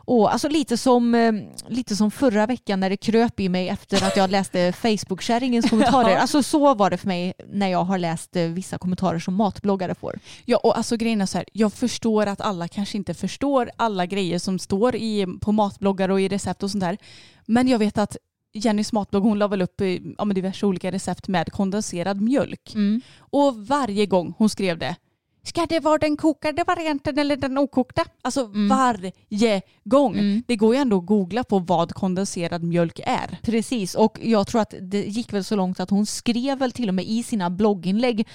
[0.05, 1.31] och alltså lite som, eh,
[1.67, 6.17] lite som förra veckan när det kröp i mig efter att jag läste Facebook-kärringens kommentarer.
[6.17, 9.95] Alltså så var det för mig när jag har läst eh, vissa kommentarer som matbloggare
[9.95, 10.19] får.
[10.45, 14.05] Ja och alltså grejen är så här, jag förstår att alla kanske inte förstår alla
[14.05, 16.97] grejer som står i, på matbloggar och i recept och sånt där.
[17.45, 18.17] Men jag vet att
[18.53, 19.81] Jennys matblogg hon la väl upp
[20.17, 22.75] ja, diverse olika recept med kondenserad mjölk.
[22.75, 23.01] Mm.
[23.19, 24.95] Och varje gång hon skrev det
[25.45, 28.05] Ska det vara den kokade varianten eller den okokta?
[28.21, 28.67] Alltså mm.
[28.67, 30.13] varje gång.
[30.13, 30.43] Mm.
[30.47, 33.39] Det går ju ändå att googla på vad kondenserad mjölk är.
[33.43, 36.89] Precis och jag tror att det gick väl så långt att hon skrev väl till
[36.89, 38.27] och med i sina blogginlägg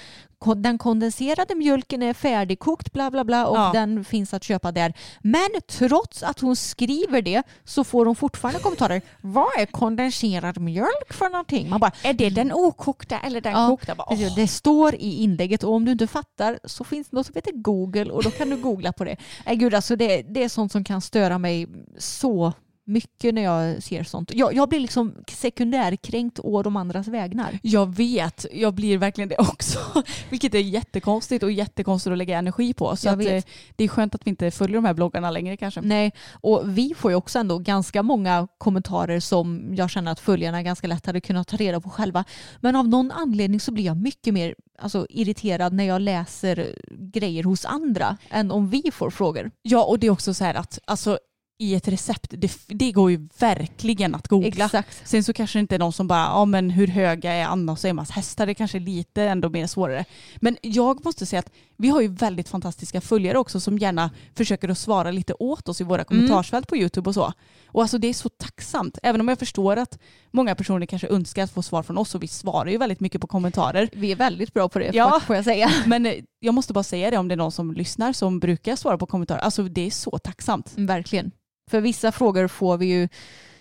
[0.55, 3.71] den kondenserade mjölken är färdigkokt bla bla bla och ja.
[3.73, 4.93] den finns att köpa där.
[5.19, 9.01] Men trots att hon skriver det så får hon fortfarande kommentarer.
[9.21, 11.69] Vad är kondenserad mjölk för någonting?
[11.69, 13.95] Man bara, är det den okokta eller den ja, kokta?
[13.95, 14.35] Bara, oh.
[14.35, 17.51] Det står i inlägget och om du inte fattar så finns det något som heter
[17.51, 19.17] Google och då kan du googla på det.
[19.45, 21.67] Nej gud alltså det, det är sånt som kan störa mig
[21.97, 22.53] så
[22.89, 24.33] mycket när jag ser sånt.
[24.33, 27.59] Jag, jag blir liksom sekundärkränkt å de andras vägnar.
[27.61, 29.79] Jag vet, jag blir verkligen det också.
[30.29, 32.95] Vilket är jättekonstigt och jättekonstigt att lägga energi på.
[32.95, 33.43] Så att, eh,
[33.75, 35.81] det är skönt att vi inte följer de här bloggarna längre kanske.
[35.81, 40.63] Nej, och vi får ju också ändå ganska många kommentarer som jag känner att följarna
[40.63, 42.23] ganska lätt hade kunnat ta reda på själva.
[42.59, 47.43] Men av någon anledning så blir jag mycket mer alltså, irriterad när jag läser grejer
[47.43, 49.51] hos andra än om vi får frågor.
[49.61, 51.19] Ja, och det är också så här att alltså,
[51.61, 54.65] i ett recept, det, det, går ju verkligen att googla.
[54.65, 55.07] Exakt.
[55.07, 57.83] Sen så kanske det inte är någon som bara, ja men hur höga är Annas
[57.83, 58.45] och Emmas hästar?
[58.45, 60.05] Det kanske är lite ändå mer svårare.
[60.37, 64.69] Men jag måste säga att vi har ju väldigt fantastiska följare också som gärna försöker
[64.69, 66.05] att svara lite åt oss i våra mm.
[66.05, 67.33] kommentarsfält på YouTube och så.
[67.67, 68.97] Och alltså det är så tacksamt.
[69.03, 69.99] Även om jag förstår att
[70.31, 73.21] många personer kanske önskar att få svar från oss och vi svarar ju väldigt mycket
[73.21, 73.89] på kommentarer.
[73.93, 75.19] Vi är väldigt bra på det ja.
[75.27, 75.71] får jag säga.
[75.85, 78.75] Men eh, jag måste bara säga det om det är någon som lyssnar som brukar
[78.75, 79.39] svara på kommentarer.
[79.39, 80.73] Alltså det är så tacksamt.
[80.75, 81.31] Verkligen.
[81.69, 83.07] För vissa frågor får vi ju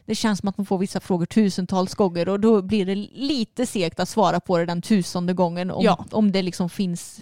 [0.06, 3.66] det känns som att man får vissa frågor tusentals gånger och då blir det lite
[3.66, 6.04] segt att svara på det den tusende gången om, ja.
[6.10, 7.20] om det liksom finns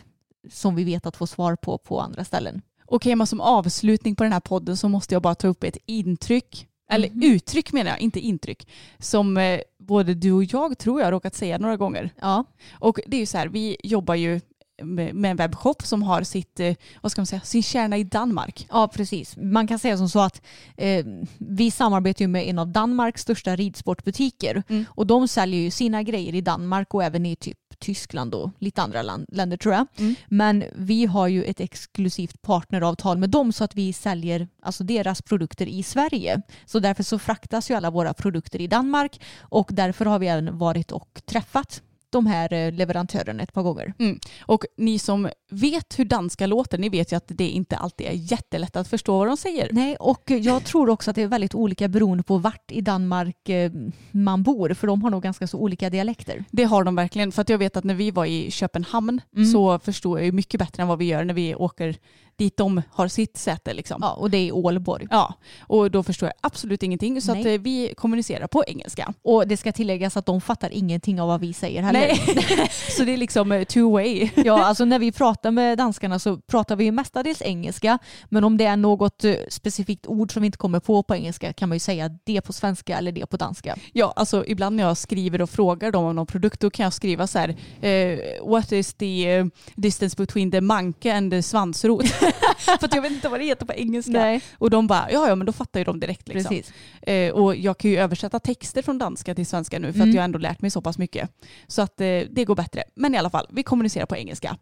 [0.51, 2.63] som vi vet att få svar på på andra ställen.
[2.87, 5.77] Okej, men som avslutning på den här podden så måste jag bara ta upp ett
[5.87, 7.23] intryck Eller Mhm.
[7.23, 8.69] uttryck menar jag, inte intryck.
[8.99, 12.11] Som eh, både du och jag tror jag har råkat säga några gånger.
[12.21, 12.45] Ja.
[12.73, 14.41] Och det är ju så här, vi jobbar ju
[14.83, 18.67] med en webbshop som har sitt, eh, vad ska man säga, sin kärna i Danmark.
[18.71, 19.37] Ja, precis.
[19.37, 20.43] Man kan säga som så att
[20.77, 21.07] eh,
[21.39, 24.85] vi samarbetar ju med en av Danmarks största ridsportbutiker Mm.
[24.89, 28.83] och de säljer ju sina grejer i Danmark och även i typ Tyskland och lite
[28.83, 29.87] andra land, länder tror jag.
[29.99, 30.15] Mm.
[30.27, 35.23] Men vi har ju ett exklusivt partneravtal med dem så att vi säljer alltså deras
[35.23, 36.43] produkter i Sverige.
[36.67, 40.59] Så därför så fraktas ju alla våra produkter i Danmark och därför har vi även
[40.59, 43.95] varit och träffat de här eh, leverantörerna ett par gånger.
[44.41, 48.13] Och ni som vet hur danska låter, ni vet ju att det inte alltid är
[48.13, 49.69] jättelätt att förstå vad de säger.
[49.73, 53.49] Nej, och jag tror också att det är väldigt olika beroende på vart i Danmark
[53.49, 53.73] eh,
[54.11, 56.45] man bor, för de har nog ganska så olika dialekter.
[56.51, 57.33] Det har de verkligen.
[57.33, 59.47] För att jag vet att när vi var i Köpenhamn Mm.
[59.47, 61.97] så förstod jag ju mycket bättre än vad vi gör när vi åker
[62.39, 63.75] dit de har sitt säte.
[63.75, 63.99] Liksom.
[64.03, 65.07] Ja, och det är Ålborg.
[65.11, 67.21] Ja, och då förstår jag absolut ingenting.
[67.21, 69.15] Så att eh, vi kommunicerar på engelska.
[69.23, 72.01] Och det ska tilläggas att de fattar ingenting av vad vi säger heller.
[72.01, 72.71] Nej.
[72.97, 74.29] så det är liksom eh, two way.
[74.35, 77.99] Ja, alltså när vi pratar med danskarna så pratar vi ju mestadels engelska.
[78.29, 81.53] Men om det är något eh, specifikt ord som vi inte kommer på på engelska
[81.53, 83.77] kan man ju säga det på svenska eller det på danska.
[83.93, 86.93] Ja, alltså ibland när jag skriver och frågar dem om någon produkt då kan jag
[86.93, 88.19] skriva så här eh,
[88.51, 92.05] What is the distance between the manke and the svansrot?
[92.59, 94.13] För att jag vet inte vad det heter på engelska.
[94.59, 96.29] Och de bara, ja ja men då fattar ju de direkt.
[96.29, 96.63] Liksom.
[97.03, 100.09] Eh, och jag kan ju översätta texter från danska till svenska nu för Mm.
[100.09, 101.31] att jag ändå lärt mig så pass mycket.
[101.67, 102.83] Så att eh, det går bättre.
[102.95, 104.57] Men i alla fall, vi kommunicerar på engelska.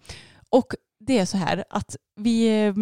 [0.50, 2.74] Och det är så här att vi, eh,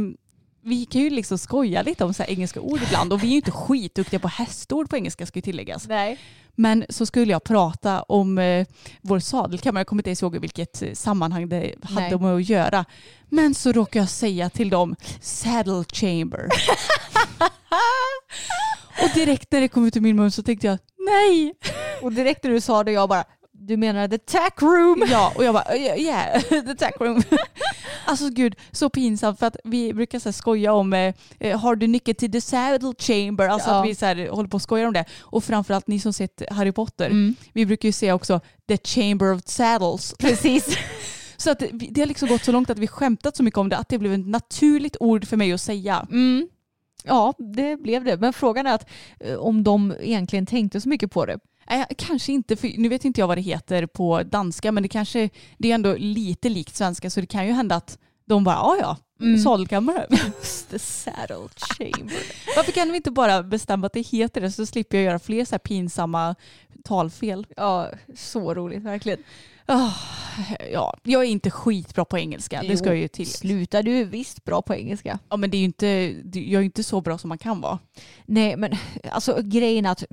[0.65, 3.31] vi kan ju liksom skoja lite om så här engelska ord ibland och vi är
[3.31, 5.89] ju inte skitduktiga på hästord på engelska ska ju tilläggas.
[5.89, 6.19] Nej.
[6.55, 8.67] Men så skulle jag prata om eh,
[9.01, 12.49] vår sadelkammare, jag kommer inte ens ihåg i vilket eh, sammanhang det hade med att
[12.49, 12.85] göra.
[13.29, 16.49] Men så råkade jag säga till dem saddle chamber.
[19.03, 21.55] och direkt när det kom ut ur min mun så tänkte jag nej.
[22.03, 23.25] Och direkt när du sa det jag bara,
[23.67, 25.05] du menar the tack room?
[25.11, 27.23] Ja, och jag bara yeah, the tack room.
[28.05, 31.87] alltså gud, så pinsamt för att vi brukar så skoja om eh, eh, har du
[31.87, 33.49] nyckeln till the saddle chamber?
[33.49, 33.81] Alltså Ja.
[33.81, 35.05] att vi så här, håller på och skojar om det.
[35.21, 37.35] Och framförallt ni som sett Harry Potter, Mm.
[37.53, 40.15] vi brukar ju säga också the chamber of saddles.
[40.19, 40.77] Precis.
[41.37, 43.77] Så att det har liksom gått så långt att vi skämtat så mycket om det
[43.77, 46.07] att det blev ett naturligt ord för mig att säga.
[46.11, 46.49] Mm.
[47.05, 48.17] Ja, det blev det.
[48.17, 48.91] Men frågan är att
[49.21, 51.39] eh, om de egentligen tänkte så mycket på det.
[51.77, 54.89] Nej, kanske inte, för nu vet inte jag vad det heter på danska men det
[54.89, 58.55] kanske det är ändå lite likt svenska så det kan ju hända att de bara
[58.55, 59.39] ja ja, Mm.
[59.39, 60.07] sadelkammare.
[60.71, 62.23] The saddle chamber.
[62.57, 65.45] Varför kan vi inte bara bestämma att det heter det så slipper jag göra fler
[65.45, 66.35] så här pinsamma
[66.85, 67.47] talfel.
[67.57, 69.19] Ja, så roligt verkligen.
[69.67, 69.91] Ah,
[70.73, 73.27] ja, jag är inte skitbra på engelska, det ska jag ju till.
[73.27, 75.19] Sluta, du är visst bra på engelska.
[75.29, 75.87] Ja, men det är ju inte,
[76.33, 77.79] jag är ju inte så bra som man kan vara.
[78.27, 78.73] Nej, men
[79.11, 80.05] alltså grejen är att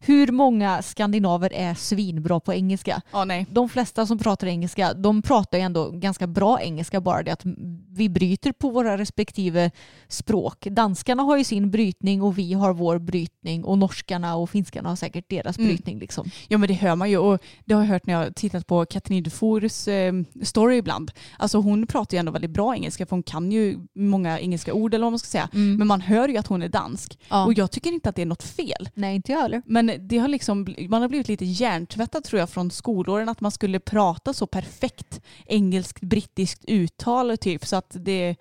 [0.00, 3.02] hur många skandinaver är svinbra på engelska?
[3.12, 3.46] Ja, nej.
[3.50, 7.42] De flesta som pratar engelska, de pratar ju ändå ganska bra engelska, bara det att
[7.88, 9.70] vi bryter på våra respektive
[10.08, 10.66] språk.
[10.70, 14.96] Danskarna har ju sin brytning och vi har vår brytning och norskarna och finskarna har
[14.96, 15.68] säkert deras Mm.
[15.68, 15.98] brytning.
[15.98, 16.30] Liksom.
[16.48, 18.86] Ja men det hör man ju och det har jag hört när jag tittat på
[18.92, 20.12] Katrin Dufors eh,
[20.42, 21.10] story ibland.
[21.38, 24.94] Alltså hon pratar ju ändå väldigt bra engelska för hon kan ju många engelska ord
[24.94, 25.48] eller vad man ska säga.
[25.52, 27.18] Men man hör ju att hon är dansk.
[27.28, 27.46] Ja.
[27.46, 28.88] Och jag tycker inte att det är något fel.
[28.94, 29.62] Nej, inte jag heller.
[29.66, 33.50] Men det har liksom, man har blivit lite hjärntvättad tror jag från skolåren att man
[33.50, 38.36] skulle prata så perfekt engelskt brittiskt uttal typ så att det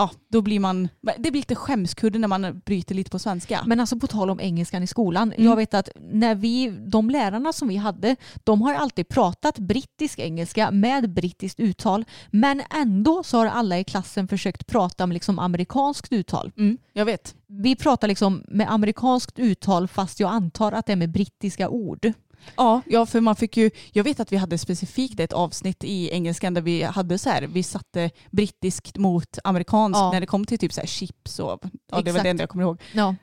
[0.00, 3.62] Ja, då blir man, det blir lite skämskudde när man bryter lite på svenska.
[3.66, 5.32] Men alltså på tal om engelskan i skolan.
[5.32, 5.46] Mm.
[5.46, 10.18] Jag vet att när vi, de lärarna som vi hade, de har alltid pratat brittisk
[10.18, 12.04] engelska med brittiskt uttal.
[12.30, 16.52] Men ändå så har alla i klassen försökt prata med liksom amerikanskt uttal.
[16.56, 17.34] Mm, jag vet.
[17.46, 22.12] Vi pratar liksom med amerikanskt uttal fast jag antar att det är med brittiska ord.
[22.56, 26.10] Ja, ja, för man fick ju, jag vet att vi hade specifikt ett avsnitt i
[26.10, 30.12] engelskan där vi hade så här, vi satte brittiskt mot amerikanskt Ja.
[30.12, 31.60] när det kom till typ så här chips och,
[31.92, 32.80] ja det var det enda jag kommer ihåg.
[32.92, 33.14] Ja.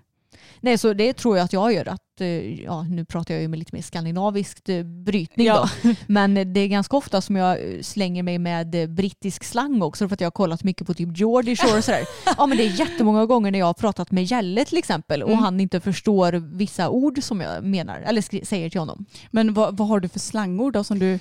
[0.59, 1.87] Nej, så det tror jag att jag gör.
[1.87, 5.69] Att, eh, ja, nu pratar jag ju med lite mer skandinaviskt eh, brytning Ja.
[5.83, 5.89] då.
[6.07, 10.13] Men det är ganska ofta som jag eh, slänger mig med brittisk slang också för
[10.13, 12.03] att jag har kollat mycket på typ Geordie Shore och sådär.
[12.37, 15.29] Ja men det är jättemånga gånger när jag har pratat med Jelle till exempel och
[15.29, 15.43] Mm.
[15.43, 19.05] han inte förstår vissa ord som jag menar eller säger till honom.
[19.31, 21.19] Men vad, vad har du för slangord då som du,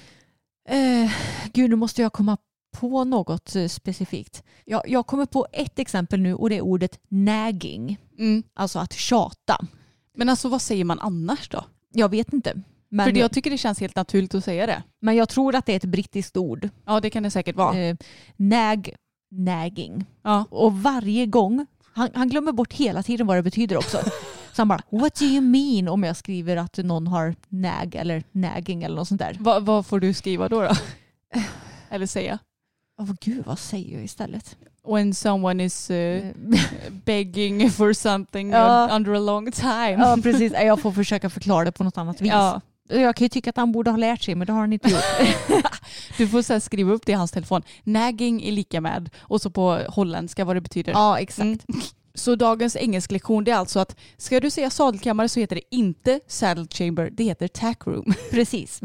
[0.68, 1.10] Eh,
[1.52, 2.36] gud nu måste jag komma
[2.74, 4.42] på något eh, specifikt.
[4.64, 7.98] Jag, jag kommer på ett exempel nu och det är ordet nagging.
[8.54, 9.66] Alltså att tjata.
[10.16, 11.64] men alltså vad säger man annars då?
[11.92, 12.62] Jag vet inte.
[12.88, 14.82] Men för jag tycker det känns helt naturligt att säga det.
[15.00, 16.68] Men jag tror att det är ett brittiskt ord.
[16.86, 17.78] Ja det kan det säkert vara.
[17.78, 17.96] Eh,
[18.36, 18.90] nag,
[19.30, 20.04] nagging.
[20.22, 20.44] Ja.
[20.50, 23.98] Och varje gång Han, han glömmer bort hela tiden vad det betyder också.
[24.52, 28.22] Så han bara, what do you mean om jag skriver att någon har nag eller
[28.32, 29.36] nagging eller något sånt där.
[29.40, 30.62] Va, vad får du skriva då?
[30.62, 30.70] då?
[31.90, 32.38] Eller säga?
[32.99, 34.57] Åh gud, vad säger jag istället?
[34.88, 36.22] When someone is uh,
[37.05, 38.88] begging for something Ja.
[38.97, 39.90] under a long time.
[39.99, 42.30] ja precis, jag får försöka förklara det på något annat vis.
[42.30, 42.61] Ja.
[42.88, 44.88] Jag kan ju tycka att han borde ha lärt sig men det har han inte
[44.90, 45.03] gjort.
[46.18, 47.62] Du får så skriva upp det i hans telefon.
[47.84, 50.92] Nagging är lika med och så på holländska vad det betyder.
[50.92, 51.42] ja exakt.
[51.42, 51.80] Mm.
[52.16, 56.20] Så dagens engelsklektion det är alltså att ska du säga sadelkammare så heter det inte
[56.26, 58.14] saddle chamber, det heter tack room.
[58.30, 58.80] Precis.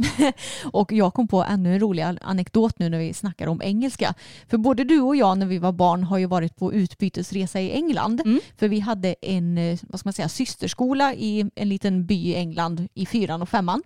[0.72, 4.14] Och jag kom på ännu en rolig anekdot nu när vi snackar om engelska.
[4.48, 7.72] För både du och jag när vi var barn har ju varit på utbytesresa i
[7.72, 8.22] England.
[8.26, 8.40] Mm.
[8.58, 12.36] För vi hade en eh, vad ska man säga, systerskola i en liten by i
[12.36, 13.84] England i fyran och femman.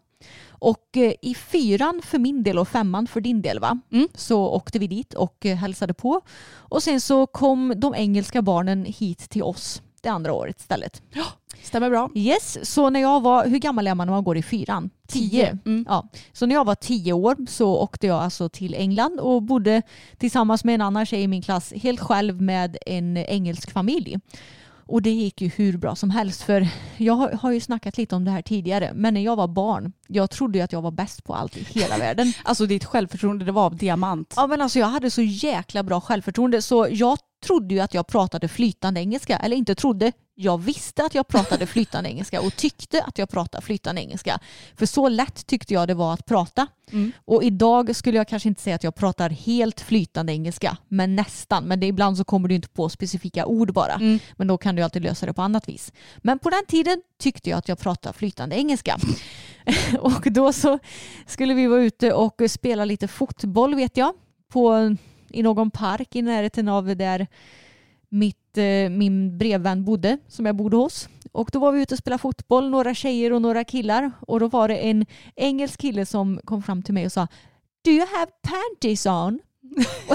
[0.47, 3.79] Och eh, i fyran för min del och femman för din del va?
[3.91, 4.07] Mm.
[4.15, 6.21] Så åkte vi dit och eh, hälsade på.
[6.53, 11.01] Och sen så kom de engelska barnen hit till oss det andra året istället.
[11.63, 12.09] Stämmer bra.
[12.15, 14.89] Yes, så när jag var, hur gammal är man när man går i fyran?
[15.07, 15.57] Tio.
[15.65, 15.85] Mm.
[15.89, 19.81] Ja, så när jag var tio år så åkte jag alltså till England och bodde
[20.17, 24.19] tillsammans med en annan tjej i min klass helt själv med en engelsk familj.
[24.85, 26.67] Och det gick ju hur bra som helst för
[26.97, 30.29] jag har- ju snackat lite om det här tidigare men när jag var barn, jag
[30.29, 32.33] trodde ju att jag var bäst på allt i hela världen.
[32.43, 34.33] Alltså ditt självförtroende det var av diamant.
[34.37, 38.07] Ja men alltså jag hade så jäkla bra självförtroende så jag trodde ju att jag
[38.07, 39.37] pratade flytande engelska.
[39.37, 43.65] Eller inte trodde, jag visste att jag pratade flytande engelska och tyckte att jag pratade
[43.65, 44.39] flytande engelska.
[44.75, 46.67] För så lätt tyckte jag det var att prata.
[46.91, 47.11] Mm.
[47.25, 51.63] Och idag skulle jag kanske inte säga att jag pratar helt flytande engelska, men nästan.
[51.63, 53.93] Men det, ibland så kommer du inte på specifika ord bara.
[53.93, 54.19] Mm.
[54.37, 55.93] Men då kan du alltid lösa det på annat vis.
[56.17, 58.97] Men på den tiden tyckte jag att jag pratade flytande engelska.
[59.99, 60.79] och då så
[61.27, 64.13] skulle vi vara ute och spela lite fotboll vet jag.
[64.49, 64.95] På,
[65.33, 67.27] I någon park i närheten av där
[68.09, 71.09] mitt, eh, min brevvän bodde, som jag bodde hos.
[71.31, 74.11] Och då var vi ute och spelade fotboll, några tjejer och några killar.
[74.19, 75.05] Och då var det en
[75.35, 77.27] engelsk kille som kom fram till mig och sa
[77.85, 79.39] Do you have panties on?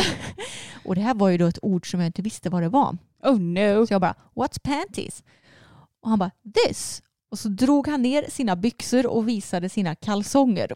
[0.84, 2.98] och det här var ju då ett ord som jag inte visste vad det var.
[3.22, 3.86] Oh no.
[3.86, 5.22] Så jag bara, what's panties?
[6.02, 7.02] Och han bara, this.
[7.30, 10.72] Och så drog han ner sina byxor och visade sina kalsonger.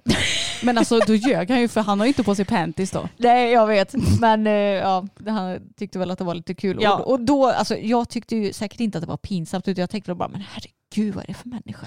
[0.64, 3.08] Men alltså då ljög han ju för han har ju inte på sig panties då.
[3.16, 3.94] Nej, jag vet.
[4.20, 6.78] Men eh, ja, han tyckte väl att det var lite kul.
[6.80, 6.98] Ja.
[6.98, 9.90] Och, och då, alltså, jag tyckte ju säkert inte att det var pinsamt utan jag
[9.90, 11.86] tänkte bara, men herregud vad är det för människa?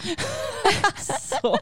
[1.41, 1.57] Så.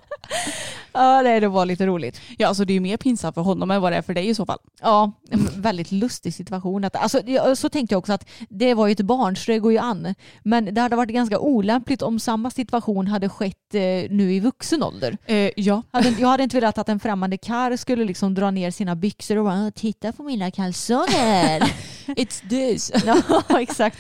[0.94, 2.22] ja, nej, det var lite roligt.
[2.38, 4.30] Ja alltså det är ju mer pinsamt för honom än vad det är för dig
[4.30, 4.60] i så fall.
[4.82, 6.84] Ja, en väldigt lustig situation.
[6.84, 7.22] Att, alltså,
[7.56, 10.16] så tänkte jag också att det var ju ett barn så det går ju an.
[10.44, 14.84] Men det hade varit ganska olämpligt om samma situation hade skett eh, nu i vuxen
[14.84, 15.18] ålder.
[15.26, 15.82] Eh, ja.
[16.20, 19.46] Jag hade inte velat att en främmande karl skulle liksom dra ner sina byxor och
[19.46, 21.60] bara titta på mina kalsonger.
[22.08, 22.92] It's this.
[23.06, 23.98] ja, exakt.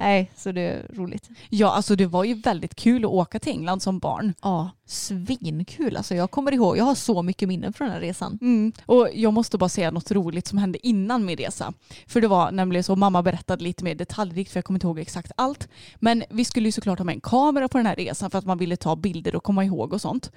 [0.00, 1.28] Nej, så det är roligt.
[1.48, 4.34] Ja alltså det var ju väldigt kul att åka till England som barn.
[4.42, 5.96] Ja, svinkul.
[5.96, 8.38] Alltså jag kommer ihåg, jag har så mycket minnen från den här resan.
[8.40, 8.72] Mm.
[8.86, 11.72] Och jag måste bara säga något roligt som hände innan min resa.
[12.06, 14.98] För det var nämligen så, mamma berättade lite mer detaljrikt för jag kommer inte ihåg
[14.98, 15.68] exakt allt.
[15.96, 18.46] Men vi skulle ju såklart ha med en kamera på den här resan för att
[18.46, 20.32] man ville ta bilder och komma ihåg och sånt.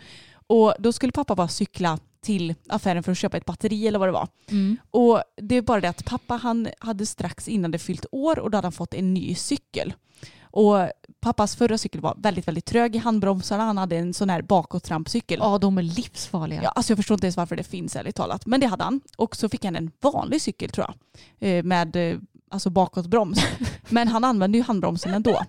[0.48, 4.08] Och då skulle pappa bara cykla till affären för att köpa ett batteri eller vad
[4.08, 4.28] det var.
[4.92, 8.52] Och det är bara det att pappa han hade strax innan det fyllt år och
[8.52, 9.94] då hade han fått en ny cykel.
[10.54, 10.90] Och
[11.22, 13.64] pappas förra cykel var väldigt, väldigt trög i handbromsarna.
[13.64, 15.40] Han hade en sån här bakåttrampcykel.
[15.42, 16.64] Ja, de är livsfarliga.
[16.64, 18.46] Ja, alltså jag förstår inte ens varför det finns ärligt talat.
[18.46, 19.02] Men det hade han.
[19.18, 20.88] Och så fick han en vanlig cykel tror
[21.40, 21.58] jag.
[21.58, 22.18] eh, Med eh,
[22.52, 23.40] alltså bakåtbroms.
[23.90, 25.42] Men han använde ju handbromsen ändå.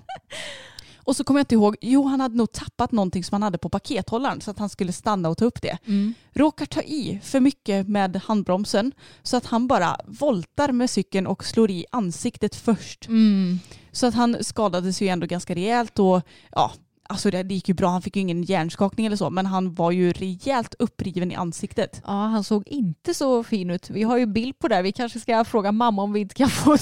[1.05, 3.59] Och så kommer jag inte ihåg, jo han hade nog tappat någonting som han hade
[3.59, 5.79] på pakethållaren så att han skulle stanna och ta upp det.
[5.87, 6.15] Mm.
[6.33, 8.93] Råkar ta i för mycket med handbromsen
[9.23, 13.09] så att han bara voltar med cykeln och slår i ansiktet först.
[13.09, 13.59] Mm.
[13.93, 16.73] Så att han skadades ju ändå ganska rejält och ja,
[17.13, 17.89] alltså det, det gick ju bra.
[17.89, 22.03] Han fick ju ingen hjärnskakning eller så men han var ju rejält uppriven i ansiktet.
[22.05, 23.91] Ja, han såg inte så fin ut.
[23.91, 24.83] Vi har ju bild på det.
[24.83, 26.77] Vi kanske ska fråga mamma om vi inte kan få,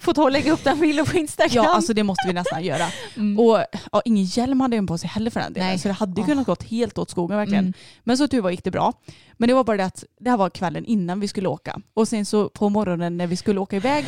[0.00, 1.64] få ta och lägga upp den bilden på Instagram.
[1.64, 2.86] Ja, alltså det måste vi nästan göra.
[3.16, 3.38] Mm.
[3.38, 5.68] Och ja, ingen hjälm hade han på sig heller för den delen.
[5.68, 5.78] Nej.
[5.78, 7.64] Så det hade ju kunnat gått helt åt skogen verkligen.
[7.64, 7.74] Mm.
[8.04, 8.92] Men så tur var gick det bra.
[9.36, 11.80] Men det var bara det att det här var kvällen innan vi skulle åka.
[11.94, 14.04] Och sen så på morgonen när vi skulle åka iväg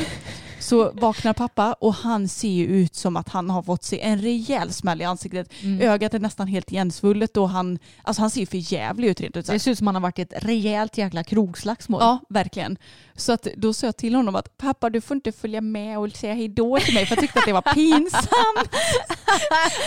[0.66, 4.22] så vaknar pappa och han ser ju ut som att han har fått se en
[4.22, 5.52] rejäl smäll i ansiktet.
[5.62, 5.88] Mm.
[5.88, 9.36] Ögat är nästan helt igensvullet och han, alltså han ser ju för jävlig ut rent
[9.36, 9.62] ut Det sagt.
[9.62, 12.00] ser ut som att han har varit i ett rejält jäkla krogslagsmål.
[12.00, 12.78] Ja, verkligen.
[13.14, 16.10] Så att då sa jag till honom att pappa du får inte följa med och
[16.10, 18.74] säga hej då till mig för jag tyckte att det var pinsamt.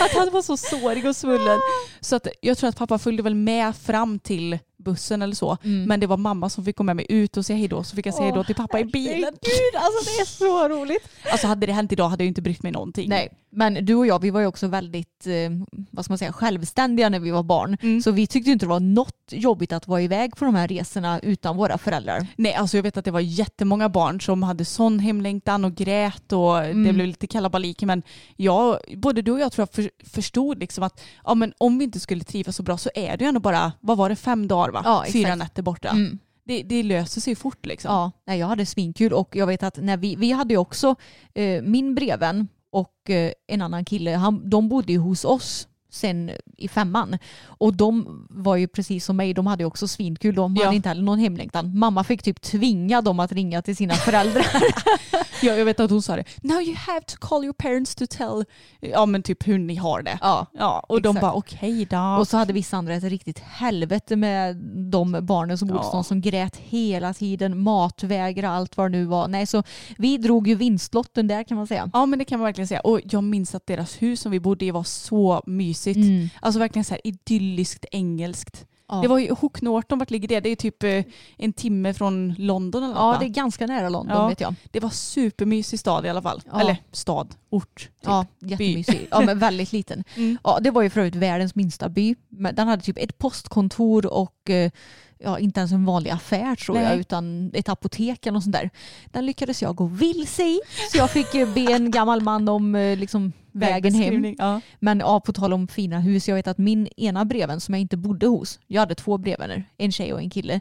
[0.00, 1.58] att han var så sårig och svullen.
[2.00, 5.56] Så att jag tror att pappa följde väl med fram till bussen eller så.
[5.64, 5.84] Mm.
[5.84, 8.06] Men det var mamma som fick gå med mig ut och säga hejdå så fick
[8.06, 9.32] jag säga hejdå till pappa i bilen.
[9.42, 11.08] Gud, alltså det är så roligt.
[11.32, 13.08] Alltså hade det hänt idag hade jag inte brytt mig någonting.
[13.08, 15.50] Nej, men du och jag vi var ju också väldigt eh,
[15.90, 17.76] vad ska man säga, självständiga när vi var barn.
[17.82, 18.02] Mm.
[18.02, 21.20] Så vi tyckte inte det var något jobbigt att vara iväg på de här resorna
[21.20, 22.26] utan våra föräldrar.
[22.36, 26.32] Nej, alltså jag vet att det var jättemånga barn som hade sån hemlängtan och grät
[26.32, 26.84] och mm.
[26.84, 27.82] det blev lite kalabalik.
[27.82, 28.02] Men
[28.36, 31.84] jag, både du och jag tror jag för, förstod liksom att ja, men om vi
[31.84, 34.48] inte skulle trivas så bra så är det ju ändå bara, vad var det, fem
[34.48, 34.82] dagar va?
[34.84, 35.88] Ja, Fyra nätter borta.
[35.88, 36.18] Mm.
[36.44, 38.12] Det, det, löser sig fort liksom.
[38.24, 40.94] Ja, jag hade svinkul och jag vet att när vi, vi hade ju också
[41.34, 46.30] eh, min brevvän och eh, en annan kille, han, de bodde ju hos oss sen
[46.56, 47.18] i femman.
[47.44, 50.34] Och de var ju precis som mig, de hade också svinkul.
[50.34, 51.78] De hade inte heller någon hemlängtan.
[51.78, 54.46] Mamma fick typ tvinga dem att ringa till sina föräldrar.
[55.42, 56.24] ja, jag vet att hon sa det.
[56.42, 58.44] Now you have to call your parents to tell
[58.80, 60.18] ja, men typ hur ni har det.
[60.20, 61.14] Ja, ja och exakt.
[61.14, 62.18] de bara okej okay då.
[62.18, 64.56] Och så hade vissa andra ett riktigt helvete med
[64.90, 66.02] de barnen som bodde ja.
[66.02, 69.28] som grät hela tiden, matvägra, allt vad det nu var.
[69.28, 69.62] Nej, så
[69.98, 71.90] vi drog ju vinstlotten där kan man säga.
[71.92, 72.80] Ja, men det kan man verkligen säga.
[72.80, 76.08] Och jag minns att deras hus som vi bodde i var så mysigt mysigt.
[76.08, 76.28] Mm.
[76.40, 78.66] Alltså verkligen så här idylliskt engelskt.
[78.90, 79.00] Ja.
[79.02, 80.40] Det var ju Hook Norton, vart ligger det?
[80.40, 81.04] Det är typ eh,
[81.36, 84.28] en timme från London eller Ja, det är ganska nära London ja.
[84.28, 84.54] vet jag.
[84.70, 86.42] Det var supermysig stad i alla fall.
[86.52, 86.60] Ja.
[86.60, 87.78] Eller stad, ort.
[87.78, 87.90] Typ.
[88.00, 89.08] Ja, jättemysig.
[89.10, 90.04] ja, men väldigt liten.
[90.16, 90.38] Mm.
[90.44, 92.14] Ja, det var ju för övrigt världens minsta by.
[92.28, 94.70] Den hade typ ett postkontor och eh,
[95.18, 96.84] ja, inte ens en vanlig affär tror Nej.
[96.84, 98.70] jag, utan ett apotek eller något sånt där.
[99.06, 100.60] Den lyckades jag gå vilse i.
[100.92, 104.34] Så jag fick eh, be en gammal man om liksom, vägen hem.
[104.38, 104.60] Ja.
[104.78, 107.80] Men ja, på tal om fina hus, jag vet att min ena breven som jag
[107.80, 110.60] inte bodde hos, jag hade två brevvänner, en tjej och en kille.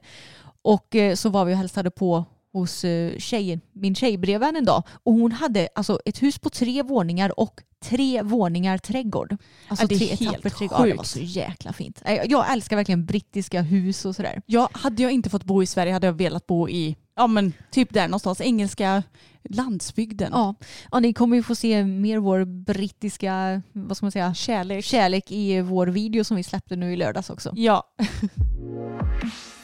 [0.62, 2.86] Och eh, så var vi och hälsade på hos
[3.18, 7.62] tjejen, min tjejbrevvän en dag och hon hade alltså ett hus på tre våningar och
[7.84, 9.38] tre våningar trädgård.
[9.68, 10.80] Alltså ja, tre etapper trädgård.
[10.80, 12.02] Ja, det var så jäkla fint.
[12.26, 14.42] Jag älskar verkligen brittiska hus och sådär.
[14.46, 17.53] Ja, hade jag inte fått bo i Sverige hade jag velat bo i ja, men
[17.72, 19.03] typ där någonstans, engelska
[19.49, 20.30] landsbygden.
[20.34, 20.55] Ja.
[20.91, 24.86] ja, ni kommer ju få se mer vår brittiska vad ska man säga, kärlek.
[24.86, 27.53] kärlek i vår video som vi släppte nu i lördags också.
[27.55, 27.84] Ja.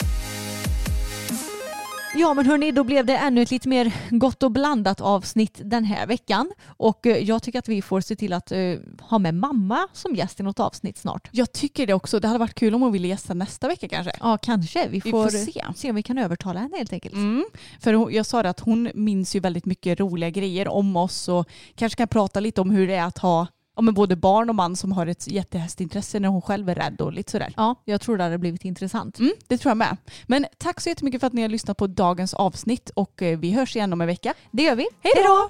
[2.18, 5.84] Ja men hörni, då blev det ännu ett lite mer gott och blandat avsnitt den
[5.84, 6.52] här veckan.
[6.68, 10.16] Och eh, jag tycker att vi får se till att uh, ha med mamma som
[10.16, 11.30] gäst i något avsnitt snart.
[11.32, 12.20] Jag tycker det också.
[12.20, 14.12] Det hade varit kul om hon ville gästa nästa vecka kanske.
[14.20, 14.88] Ja kanske.
[14.88, 15.64] Vi får, vi får se.
[15.76, 17.16] se om vi kan övertala henne helt enkelt.
[17.16, 17.46] Mm.
[17.80, 21.50] För jag sa det att hon minns ju väldigt mycket roliga grejer om oss och
[21.76, 24.56] kanske kan prata lite om hur det är att ha ja, men både barn och
[24.56, 27.54] man som har ett jättehästintresse när hon själv är rädd och lite sådär.
[27.58, 29.20] Ja, jag tror det hade blivit intressant.
[29.20, 29.98] Mm, det tror jag med.
[30.28, 33.52] Men tack så jättemycket för att ni har lyssnat på dagens avsnitt och eh, vi
[33.52, 34.34] hörs igen om en vecka.
[34.52, 34.88] Det gör vi.
[35.02, 35.50] Hej då!